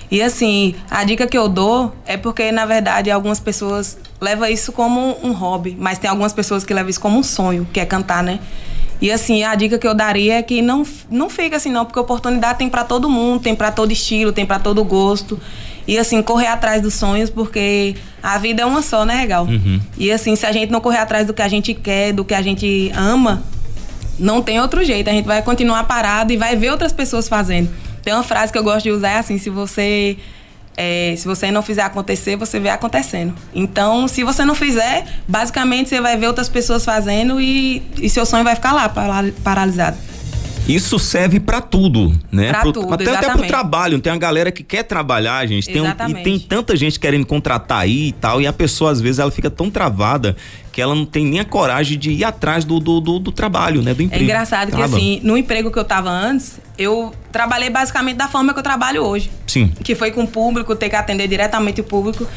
E 0.09 0.21
assim, 0.21 0.75
a 0.89 1.03
dica 1.03 1.27
que 1.27 1.37
eu 1.37 1.47
dou 1.47 1.93
é 2.05 2.15
porque, 2.17 2.51
na 2.51 2.65
verdade, 2.65 3.09
algumas 3.09 3.39
pessoas 3.39 3.97
levam 4.21 4.47
isso 4.47 4.71
como 4.71 5.17
um 5.23 5.31
hobby, 5.31 5.75
mas 5.79 5.97
tem 5.97 6.09
algumas 6.09 6.33
pessoas 6.33 6.63
que 6.63 6.73
levam 6.73 6.89
isso 6.89 6.99
como 6.99 7.17
um 7.17 7.23
sonho, 7.23 7.67
que 7.71 7.79
é 7.79 7.85
cantar, 7.85 8.23
né? 8.23 8.39
E 9.01 9.11
assim, 9.11 9.43
a 9.43 9.53
dica 9.55 9.77
que 9.77 9.87
eu 9.87 9.93
daria 9.93 10.35
é 10.35 10.41
que 10.41 10.61
não, 10.61 10.85
não 11.09 11.29
fica 11.29 11.57
assim 11.57 11.69
não, 11.69 11.85
porque 11.85 11.99
oportunidade 11.99 12.59
tem 12.59 12.69
pra 12.69 12.83
todo 12.83 13.09
mundo, 13.09 13.41
tem 13.41 13.53
pra 13.55 13.71
todo 13.71 13.91
estilo, 13.91 14.31
tem 14.31 14.45
pra 14.45 14.57
todo 14.57 14.83
gosto. 14.83 15.39
E 15.87 15.97
assim, 15.99 16.21
correr 16.21 16.47
atrás 16.47 16.81
dos 16.81 16.93
sonhos, 16.93 17.29
porque 17.29 17.95
a 18.23 18.37
vida 18.37 18.63
é 18.63 18.65
uma 18.65 18.81
só, 18.81 19.05
né, 19.05 19.15
Regal? 19.15 19.45
E 19.97 20.11
assim, 20.11 20.35
se 20.35 20.45
a 20.45 20.51
gente 20.51 20.71
não 20.71 20.81
correr 20.81 20.97
atrás 20.97 21.27
do 21.27 21.33
que 21.33 21.41
a 21.41 21.47
gente 21.47 21.73
quer, 21.73 22.13
do 22.13 22.23
que 22.23 22.33
a 22.33 22.41
gente 22.41 22.91
ama, 22.95 23.43
não 24.17 24.41
tem 24.41 24.59
outro 24.59 24.83
jeito. 24.83 25.09
A 25.09 25.13
gente 25.13 25.25
vai 25.25 25.41
continuar 25.41 25.83
parado 25.83 26.31
e 26.31 26.37
vai 26.37 26.55
ver 26.55 26.71
outras 26.71 26.93
pessoas 26.93 27.27
fazendo. 27.27 27.69
Tem 28.05 28.13
uma 28.13 28.23
frase 28.23 28.51
que 28.53 28.57
eu 28.57 28.63
gosto 28.63 28.83
de 28.83 28.91
usar 28.91 29.09
é 29.09 29.17
assim: 29.17 29.37
se 29.37 29.49
você 29.49 30.15
é, 30.77 31.15
se 31.17 31.25
você 31.25 31.51
não 31.51 31.61
fizer 31.61 31.81
acontecer, 31.81 32.35
você 32.35 32.59
vê 32.59 32.69
acontecendo. 32.69 33.33
Então, 33.53 34.07
se 34.07 34.23
você 34.23 34.45
não 34.45 34.53
fizer, 34.55 35.05
basicamente 35.27 35.89
você 35.89 35.99
vai 35.99 36.15
ver 36.15 36.27
outras 36.27 36.47
pessoas 36.47 36.85
fazendo 36.85 37.41
e, 37.41 37.81
e 38.01 38.09
seu 38.09 38.25
sonho 38.25 38.43
vai 38.43 38.55
ficar 38.55 38.73
lá 38.73 38.87
para- 38.87 39.31
paralisado. 39.43 39.97
Isso 40.67 40.97
serve 40.97 41.39
pra 41.39 41.61
tudo, 41.61 42.11
né? 42.31 42.49
Pra 42.49 42.61
Pro- 42.61 42.71
tudo, 42.73 42.93
até, 42.93 43.15
até 43.15 43.29
pro 43.31 43.45
trabalho. 43.45 43.99
Tem 43.99 44.11
a 44.11 44.17
galera 44.17 44.51
que 44.51 44.63
quer 44.63 44.81
trabalhar, 44.83 45.45
gente. 45.45 45.67
Tem 45.67 45.79
um- 45.81 45.85
e 46.09 46.23
tem 46.23 46.39
tanta 46.39 46.75
gente 46.75 46.99
querendo 46.99 47.25
contratar 47.25 47.79
aí 47.81 48.07
e 48.07 48.11
tal. 48.13 48.41
E 48.41 48.47
a 48.47 48.53
pessoa, 48.53 48.89
às 48.91 48.99
vezes, 48.99 49.19
ela 49.19 49.29
fica 49.29 49.49
tão 49.49 49.69
travada 49.69 50.35
que 50.71 50.81
ela 50.81 50.95
não 50.95 51.05
tem 51.05 51.23
nem 51.23 51.39
a 51.39 51.45
coragem 51.45 51.99
de 51.99 52.09
ir 52.11 52.23
atrás 52.23 52.65
do, 52.65 52.79
do, 52.79 52.99
do, 52.99 53.19
do 53.19 53.31
trabalho, 53.31 53.81
né? 53.83 53.93
Do 53.93 54.01
É 54.01 54.05
emprego. 54.05 54.23
engraçado 54.23 54.71
que, 54.75 54.81
assim, 54.81 55.19
no 55.23 55.37
emprego 55.37 55.69
que 55.71 55.77
eu 55.77 55.85
tava 55.85 56.09
antes, 56.09 56.59
eu 56.77 57.13
trabalhei 57.31 57.69
basicamente 57.69 58.17
da 58.17 58.27
forma 58.27 58.51
que 58.51 58.59
eu 58.59 58.63
trabalho 58.63 59.03
hoje. 59.03 59.29
Sim. 59.45 59.71
que 59.83 59.93
foi 59.93 60.11
com 60.11 60.23
o 60.23 60.27
público, 60.27 60.75
ter 60.75 60.89
que 60.89 60.95
atender 60.95 61.27
diretamente 61.27 61.79
o 61.79 61.83
público. 61.83 62.27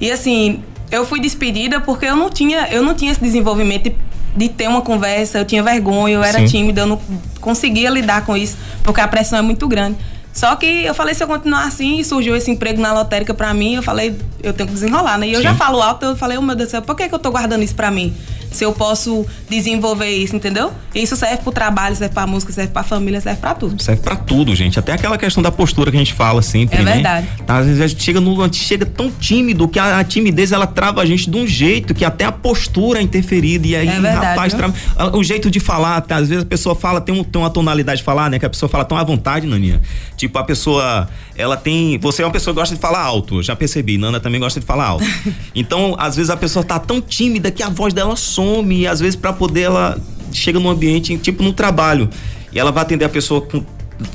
E 0.00 0.10
assim, 0.10 0.62
eu 0.90 1.04
fui 1.06 1.18
despedida 1.18 1.80
porque 1.80 2.04
eu 2.06 2.14
não 2.14 2.28
tinha, 2.30 2.68
eu 2.70 2.82
não 2.82 2.94
tinha 2.94 3.10
esse 3.10 3.20
desenvolvimento 3.20 3.84
de, 3.84 3.96
de 4.36 4.48
ter 4.48 4.68
uma 4.68 4.82
conversa, 4.82 5.38
eu 5.38 5.44
tinha 5.44 5.62
vergonha, 5.62 6.14
eu 6.14 6.22
era 6.22 6.38
Sim. 6.40 6.44
tímida, 6.46 6.82
eu 6.82 6.86
não 6.86 7.00
conseguia 7.40 7.90
lidar 7.90 8.24
com 8.24 8.36
isso, 8.36 8.56
porque 8.82 9.00
a 9.00 9.08
pressão 9.08 9.38
é 9.38 9.42
muito 9.42 9.66
grande. 9.66 9.96
Só 10.32 10.54
que 10.54 10.84
eu 10.84 10.94
falei, 10.94 11.12
se 11.14 11.22
eu 11.22 11.26
continuar 11.26 11.64
assim, 11.64 12.02
surgiu 12.04 12.36
esse 12.36 12.50
emprego 12.50 12.80
na 12.80 12.92
lotérica 12.92 13.34
pra 13.34 13.52
mim, 13.52 13.74
eu 13.74 13.82
falei, 13.82 14.16
eu 14.42 14.52
tenho 14.52 14.68
que 14.68 14.74
desenrolar, 14.74 15.18
né? 15.18 15.26
E 15.26 15.32
eu 15.32 15.38
Sim. 15.38 15.44
já 15.44 15.54
falo 15.54 15.82
alto, 15.82 16.06
eu 16.06 16.16
falei, 16.16 16.38
oh 16.38 16.42
meu 16.42 16.54
Deus 16.54 16.68
do 16.68 16.70
céu, 16.70 16.82
por 16.82 16.94
que, 16.94 17.08
que 17.08 17.14
eu 17.14 17.18
tô 17.18 17.30
guardando 17.30 17.62
isso 17.62 17.74
pra 17.74 17.90
mim? 17.90 18.14
Se 18.50 18.64
eu 18.64 18.72
posso 18.72 19.24
desenvolver 19.48 20.10
isso, 20.10 20.34
entendeu? 20.34 20.72
Isso 20.94 21.14
serve 21.16 21.38
pro 21.38 21.52
trabalho, 21.52 21.94
serve 21.94 22.12
pra 22.12 22.26
música, 22.26 22.52
serve 22.52 22.72
pra 22.72 22.82
família, 22.82 23.20
serve 23.20 23.40
pra 23.40 23.54
tudo. 23.54 23.80
Serve 23.82 24.02
pra 24.02 24.16
tudo, 24.16 24.54
gente. 24.54 24.78
Até 24.78 24.92
aquela 24.92 25.16
questão 25.16 25.42
da 25.42 25.52
postura 25.52 25.90
que 25.90 25.96
a 25.96 26.00
gente 26.00 26.12
fala 26.12 26.42
sempre. 26.42 26.78
É 26.78 26.82
né? 26.82 26.94
verdade. 26.94 27.28
Tá, 27.46 27.58
às 27.58 27.66
vezes 27.66 27.80
a 27.80 27.86
gente 27.86 28.02
chega, 28.02 28.20
no, 28.20 28.40
a 28.40 28.44
gente 28.44 28.58
chega 28.58 28.84
tão 28.84 29.10
tímido 29.10 29.68
que 29.68 29.78
a, 29.78 30.00
a, 30.00 30.04
timidez 30.04 30.52
ela 30.52 30.66
trava 30.66 31.00
a 31.00 31.06
gente 31.06 31.30
de 31.30 31.36
um 31.36 31.46
jeito 31.46 31.94
que 31.94 32.04
até 32.04 32.24
a 32.24 32.32
postura 32.32 32.98
é 32.98 33.02
interferida. 33.02 33.66
E 33.66 33.76
aí, 33.76 33.88
é 33.88 34.00
verdade, 34.00 34.26
rapaz, 34.26 34.54
trava, 34.54 34.74
o 35.16 35.22
jeito 35.22 35.50
de 35.50 35.60
falar, 35.60 36.00
tá, 36.00 36.16
às 36.16 36.28
vezes 36.28 36.44
a 36.44 36.46
pessoa 36.46 36.74
fala, 36.74 37.00
tem, 37.00 37.14
um, 37.14 37.22
tem 37.22 37.40
uma 37.40 37.50
tonalidade 37.50 37.98
de 37.98 38.04
falar, 38.04 38.28
né? 38.28 38.38
Que 38.38 38.46
a 38.46 38.50
pessoa 38.50 38.68
fala 38.68 38.84
tão 38.84 38.98
à 38.98 39.04
vontade, 39.04 39.46
Naninha. 39.46 39.80
Tipo, 40.16 40.38
a 40.38 40.44
pessoa, 40.44 41.08
ela 41.36 41.56
tem. 41.56 41.98
Você 41.98 42.22
é 42.22 42.26
uma 42.26 42.32
pessoa 42.32 42.52
que 42.52 42.60
gosta 42.60 42.74
de 42.74 42.80
falar 42.80 43.00
alto, 43.00 43.42
já 43.42 43.54
percebi. 43.54 43.96
Nana 43.96 44.20
também 44.20 44.40
gosta 44.40 44.58
de 44.58 44.66
falar 44.66 44.86
alto. 44.86 45.04
então, 45.54 45.94
às 45.98 46.16
vezes 46.16 46.30
a 46.30 46.36
pessoa 46.36 46.64
tá 46.64 46.78
tão 46.78 47.00
tímida 47.00 47.50
que 47.50 47.62
a 47.62 47.68
voz 47.68 47.94
dela 47.94 48.16
some 48.40 48.80
e 48.80 48.86
às 48.86 49.00
vezes 49.00 49.16
para 49.16 49.32
poder 49.32 49.62
ela 49.62 49.98
chega 50.32 50.58
num 50.58 50.70
ambiente 50.70 51.16
tipo 51.18 51.42
no 51.42 51.52
trabalho 51.52 52.08
e 52.52 52.58
ela 52.58 52.72
vai 52.72 52.82
atender 52.82 53.04
a 53.04 53.08
pessoa 53.08 53.40
com 53.40 53.62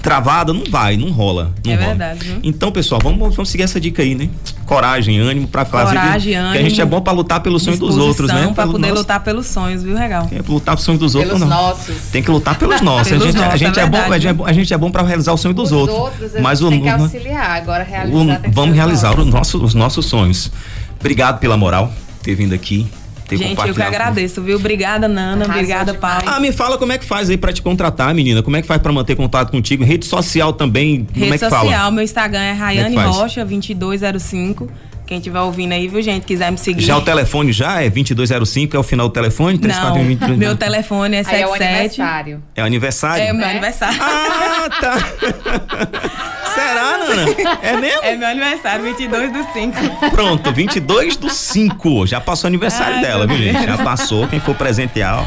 travada, 0.01 0.51
não 0.51 0.63
vai, 0.69 0.97
não 0.97 1.11
rola. 1.11 1.51
Não 1.63 1.71
é 1.71 1.76
rola. 1.76 1.88
verdade. 1.89 2.26
Viu? 2.26 2.39
Então, 2.43 2.71
pessoal, 2.71 2.99
vamos, 3.03 3.36
vamos 3.36 3.49
seguir 3.49 3.63
essa 3.63 3.80
dica 3.80 4.01
aí, 4.01 4.15
né? 4.15 4.30
Coragem, 4.65 5.19
ânimo 5.19 5.47
para 5.47 5.63
fazer. 5.63 5.95
Coragem, 5.95 6.34
ânimo. 6.34 6.53
Que 6.53 6.57
a 6.57 6.61
gente 6.63 6.82
é 6.82 6.86
bom 6.86 7.01
para 7.01 7.13
lutar 7.13 7.39
pelos 7.39 7.61
sonhos 7.61 7.80
dos 7.80 7.95
outros, 7.97 8.28
né? 8.30 8.51
Para 8.53 8.65
poder 8.65 8.88
nosso... 8.88 9.01
lutar 9.01 9.23
pelos 9.23 9.45
sonhos, 9.45 9.84
viu, 9.84 9.95
Regal? 9.95 10.26
Tem 10.26 10.41
que 10.41 10.51
lutar 10.51 10.76
pelos 10.76 10.86
sonhos 10.86 10.99
dos 10.99 11.13
pelos 11.13 11.26
outros, 11.26 11.47
não. 11.47 11.47
Nossos. 11.47 11.95
Tem 12.11 12.23
que 12.23 12.32
lutar 12.32 12.57
pelos 12.57 12.82
nossos. 12.82 13.09
pelos 13.09 13.23
a 13.23 13.28
gente, 13.28 13.38
nossos, 13.38 13.53
a 13.53 13.57
gente 13.57 13.80
é, 13.80 13.84
é 13.84 13.86
bom, 13.86 13.97
a 13.97 14.17
gente 14.17 14.41
é, 14.41 14.49
a 14.49 14.53
gente 14.53 14.73
é 14.73 14.78
bom 14.78 14.91
para 14.91 15.03
realizar 15.03 15.34
o 15.34 15.38
sonho 15.38 15.53
dos 15.53 15.71
os 15.71 15.78
outros. 15.78 15.97
outros 15.97 16.41
mas 16.41 16.61
o 16.61 16.69
tem 16.69 16.82
que 16.82 16.89
auxiliar, 16.89 17.51
agora 17.51 17.84
realizar. 17.84 18.41
O, 18.47 18.51
vamos 18.51 18.76
realizar 18.76 19.19
os 19.19 19.28
nossos, 19.28 19.61
os 19.61 19.73
nossos 19.76 20.05
sonhos. 20.07 20.51
Obrigado 20.99 21.39
pela 21.39 21.55
moral 21.55 21.93
ter 22.23 22.34
vindo 22.34 22.55
aqui 22.55 22.88
ter 23.28 23.38
Gente, 23.38 23.67
eu 23.67 23.73
que 23.73 23.82
agradeço, 23.82 24.41
viu? 24.41 24.57
Obrigada, 24.57 25.07
Nana. 25.07 25.45
obrigada, 25.45 25.93
pai. 25.93 26.23
Ah, 26.26 26.39
me 26.39 26.51
fala 26.51 26.78
como 26.78 26.91
é 26.91 26.97
que 26.97 27.05
faz 27.05 27.30
aí 27.30 27.38
pra 27.38 27.51
te 27.51 27.61
contratar, 27.61 28.13
menina. 28.13 28.41
Como 28.41 28.55
é 28.55 28.61
que 28.61 28.67
faz 28.67 28.82
pra 28.82 28.91
manter 28.91 29.15
contato 29.15 29.51
contigo? 29.51 29.84
Rede 29.84 30.05
social 30.05 30.53
também, 30.53 31.05
como 31.05 31.26
Rede 31.26 31.36
é 31.36 31.38
que 31.38 31.49
social, 31.49 31.65
fala? 31.65 31.91
meu 31.91 32.03
Instagram 32.03 32.41
é, 32.41 32.49
é 32.49 32.53
Rayane 32.53 32.95
é 32.95 33.03
Rocha, 33.03 33.43
2205. 33.43 34.69
Quem 35.05 35.19
tiver 35.19 35.39
ouvindo 35.39 35.71
aí, 35.71 35.88
viu, 35.88 36.01
gente, 36.01 36.23
quiser 36.26 36.51
me 36.51 36.57
seguir. 36.57 36.84
Já 36.84 36.97
o 36.97 37.01
telefone 37.01 37.51
já 37.51 37.82
é 37.82 37.89
2205, 37.89 38.76
é 38.76 38.80
o 38.80 38.84
final 38.84 39.07
do 39.07 39.13
telefone? 39.13 39.59
Não, 39.59 40.36
meu 40.36 40.55
telefone 40.55 41.17
é 41.17 41.23
77. 41.23 41.41
é 41.43 41.47
o 41.47 41.53
aniversário. 41.53 42.43
É 42.55 42.61
o 42.61 42.65
aniversário? 42.65 43.23
É 43.23 43.32
o 43.32 43.36
meu 43.36 43.45
é? 43.45 43.51
aniversário. 43.51 43.99
Ah, 44.01 44.69
tá. 44.82 46.36
Será, 46.55 46.97
Nana? 46.97 47.25
É 47.61 47.77
mesmo? 47.77 48.03
É 48.03 48.15
meu 48.15 48.27
aniversário, 48.27 48.83
22 48.83 49.31
do 49.31 49.45
5. 49.53 50.09
Pronto, 50.11 50.51
22 50.51 51.17
do 51.17 51.29
5. 51.29 52.07
Já 52.07 52.19
passou 52.21 52.47
o 52.47 52.49
aniversário 52.49 52.95
Ai, 52.95 53.01
dela, 53.01 53.27
viu, 53.27 53.37
gente? 53.37 53.65
Já 53.65 53.77
passou. 53.77 54.27
Quem 54.27 54.39
for 54.39 54.55
presentear, 54.55 55.23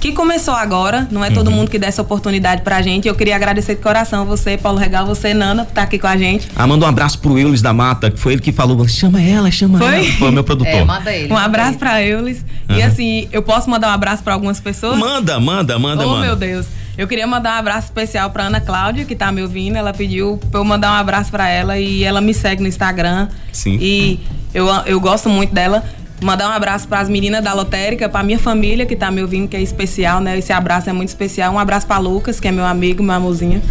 que 0.00 0.12
começou 0.12 0.54
agora, 0.54 1.08
não 1.10 1.24
é 1.24 1.30
todo 1.30 1.48
uhum. 1.48 1.56
mundo 1.56 1.70
que 1.70 1.78
dá 1.78 1.86
essa 1.86 2.02
oportunidade 2.02 2.62
pra 2.62 2.80
gente. 2.80 3.08
Eu 3.08 3.14
queria 3.14 3.34
agradecer 3.36 3.74
de 3.74 3.82
coração 3.82 4.24
você, 4.24 4.56
Paulo 4.56 4.78
Regal, 4.78 5.04
você, 5.04 5.34
Nana, 5.34 5.64
por 5.64 5.70
estar 5.70 5.82
aqui 5.82 5.98
com 5.98 6.06
a 6.06 6.16
gente. 6.16 6.48
Ah, 6.54 6.66
manda 6.66 6.84
um 6.84 6.88
abraço 6.88 7.18
pro 7.18 7.38
Eulis 7.38 7.60
da 7.60 7.72
Mata, 7.72 8.10
que 8.10 8.18
foi 8.18 8.34
ele 8.34 8.42
que 8.42 8.52
falou, 8.52 8.86
chama 8.86 9.20
ela, 9.20 9.50
chama 9.50 9.78
foi? 9.78 10.06
ela. 10.06 10.12
Foi 10.18 10.28
o 10.28 10.32
meu 10.32 10.44
produtor. 10.44 10.72
É, 10.72 10.84
manda 10.84 11.12
ele. 11.12 11.32
Um 11.32 11.36
abraço 11.36 11.70
ele. 11.70 11.78
pra 11.78 12.02
Eulis. 12.02 12.44
Uhum. 12.68 12.76
E 12.76 12.82
assim, 12.82 13.28
eu 13.32 13.42
posso 13.42 13.68
mandar 13.68 13.88
um 13.88 13.92
abraço 13.92 14.22
pra 14.22 14.34
algumas 14.34 14.60
pessoas? 14.60 14.98
Manda, 14.98 15.40
manda, 15.40 15.78
manda, 15.78 16.06
oh, 16.06 16.10
manda. 16.10 16.26
meu 16.26 16.36
Deus. 16.36 16.66
Eu 16.98 17.06
queria 17.06 17.28
mandar 17.28 17.54
um 17.54 17.58
abraço 17.60 17.86
especial 17.86 18.28
pra 18.30 18.46
Ana 18.46 18.60
Cláudia, 18.60 19.04
que 19.04 19.14
tá 19.14 19.30
me 19.30 19.40
ouvindo. 19.40 19.76
Ela 19.76 19.92
pediu 19.92 20.36
pra 20.50 20.58
eu 20.58 20.64
mandar 20.64 20.90
um 20.90 20.96
abraço 20.96 21.30
pra 21.30 21.48
ela 21.48 21.78
e 21.78 22.02
ela 22.02 22.20
me 22.20 22.34
segue 22.34 22.60
no 22.60 22.66
Instagram. 22.66 23.28
Sim. 23.52 23.78
E 23.80 24.18
eu, 24.52 24.66
eu 24.84 25.00
gosto 25.00 25.28
muito 25.28 25.54
dela. 25.54 25.84
Mandar 26.20 26.48
um 26.48 26.52
abraço 26.52 26.88
para 26.88 27.00
as 27.00 27.08
meninas 27.08 27.42
da 27.42 27.52
lotérica, 27.52 28.08
para 28.08 28.22
minha 28.24 28.38
família 28.38 28.84
que 28.84 28.96
tá 28.96 29.10
me 29.10 29.22
ouvindo, 29.22 29.48
que 29.48 29.56
é 29.56 29.62
especial, 29.62 30.20
né? 30.20 30.36
Esse 30.38 30.52
abraço 30.52 30.90
é 30.90 30.92
muito 30.92 31.08
especial. 31.08 31.54
Um 31.54 31.58
abraço 31.58 31.86
para 31.86 31.98
Lucas, 31.98 32.40
que 32.40 32.48
é 32.48 32.52
meu 32.52 32.66
amigo, 32.66 33.02
meu 33.02 33.14
amorzinho. 33.14 33.62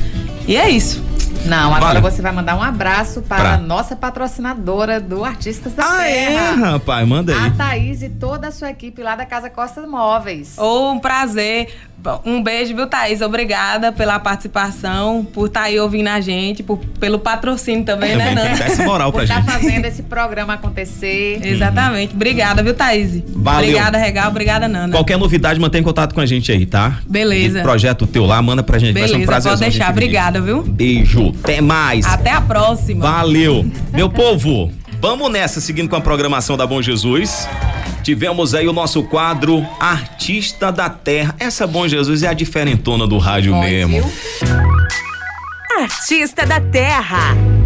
E 0.48 0.56
é 0.56 0.70
isso. 0.70 1.04
Não, 1.45 1.74
agora 1.74 2.00
vale. 2.00 2.12
você 2.12 2.22
vai 2.22 2.32
mandar 2.32 2.56
um 2.56 2.64
abraço 2.64 3.22
para 3.22 3.41
pra... 3.41 3.54
a 3.54 3.58
nossa 3.58 3.95
patrocinadora 3.95 5.00
do 5.00 5.24
Artistas 5.24 5.74
da 5.74 5.84
ah, 5.86 6.08
é, 6.08 6.28
Terra. 6.28 6.52
é, 6.52 6.72
rapaz, 6.72 7.08
manda 7.08 7.34
aí. 7.34 7.48
A 7.48 7.52
Thaís 7.52 8.02
e 8.02 8.10
toda 8.10 8.48
a 8.48 8.52
sua 8.52 8.70
equipe 8.70 9.02
lá 9.02 9.16
da 9.16 9.26
Casa 9.26 9.50
Costa 9.50 9.86
Móveis. 9.86 10.56
Oh, 10.58 10.91
um 10.91 11.00
prazer. 11.00 11.74
Um 12.26 12.41
beijo, 12.41 12.76
viu, 12.76 12.88
Thaís? 12.88 13.22
Obrigada 13.22 13.91
pela 13.91 14.20
participação, 14.20 15.26
por 15.34 15.47
estar 15.47 15.62
tá 15.62 15.66
aí 15.68 15.80
ouvindo 15.80 16.08
a 16.08 16.22
gente, 16.22 16.64
por, 16.64 16.78
pelo 16.99 17.20
patrocínio 17.20 17.84
também, 17.84 18.16
né, 18.16 18.34
Nana? 18.34 18.55
Dá 18.55 18.84
moral 18.84 19.12
pra 19.12 19.22
por 19.22 19.28
gente. 19.28 19.43
Por 19.43 19.47
estar 19.47 19.60
fazendo 19.60 19.86
esse 19.86 20.03
programa 20.03 20.53
acontecer. 20.53 21.39
Exatamente. 21.43 22.14
Obrigada, 22.14 22.64
viu, 22.64 22.74
Thaís? 22.74 23.22
Valeu. 23.28 23.70
Obrigada, 23.70 23.97
Regal. 23.97 24.30
Obrigada, 24.30 24.68
Nana. 24.68 24.91
Qualquer 24.91 25.18
novidade, 25.18 25.60
mantém 25.60 25.84
contato 25.84 26.14
com 26.14 26.22
a 26.22 26.26
gente 26.26 26.51
aí, 26.51 26.66
tá? 26.66 26.99
Beleza. 27.08 27.60
E 27.60 27.62
projeto 27.62 28.08
teu 28.08 28.26
lá, 28.26 28.41
manda 28.41 28.64
pra 28.64 28.78
gente. 28.80 28.93
Beleza, 28.93 29.14
Vai 29.14 29.20
ser 29.20 29.24
um 29.24 29.28
prazer. 29.28 29.51
pode 29.51 29.62
deixar. 29.62 29.89
Obrigada, 29.89 30.41
viu? 30.41 30.64
Beijo. 30.64 31.34
Até 31.43 31.62
mais. 31.62 32.05
Até 32.05 32.32
a 32.32 32.41
próxima. 32.41 33.01
Valeu. 33.01 33.66
Meu 33.93 34.10
povo, 34.10 34.72
vamos 35.00 35.32
nessa, 35.32 35.62
seguindo 35.62 35.89
com 35.89 35.95
a 35.95 36.02
programação 36.02 36.58
da 36.58 36.66
Bom 36.66 36.82
Jesus. 36.82 37.48
Tivemos 38.04 38.54
aí 38.54 38.68
o 38.68 38.74
nosso 38.74 39.04
quadro 39.04 39.66
Artista 39.80 40.72
da 40.72 40.89
Terra. 40.89 41.36
Essa 41.39 41.68
Bom 41.68 41.88
Jesus 41.88 42.24
é 42.24 42.28
a 42.28 42.34
diferentona 42.34 43.06
do 43.06 43.18
rádio 43.18 43.54
Bom, 43.54 43.62
mesmo. 43.62 44.02
Viu? 44.02 44.12
Artista 45.82 46.45
da 46.45 46.60
Terra. 46.60 47.57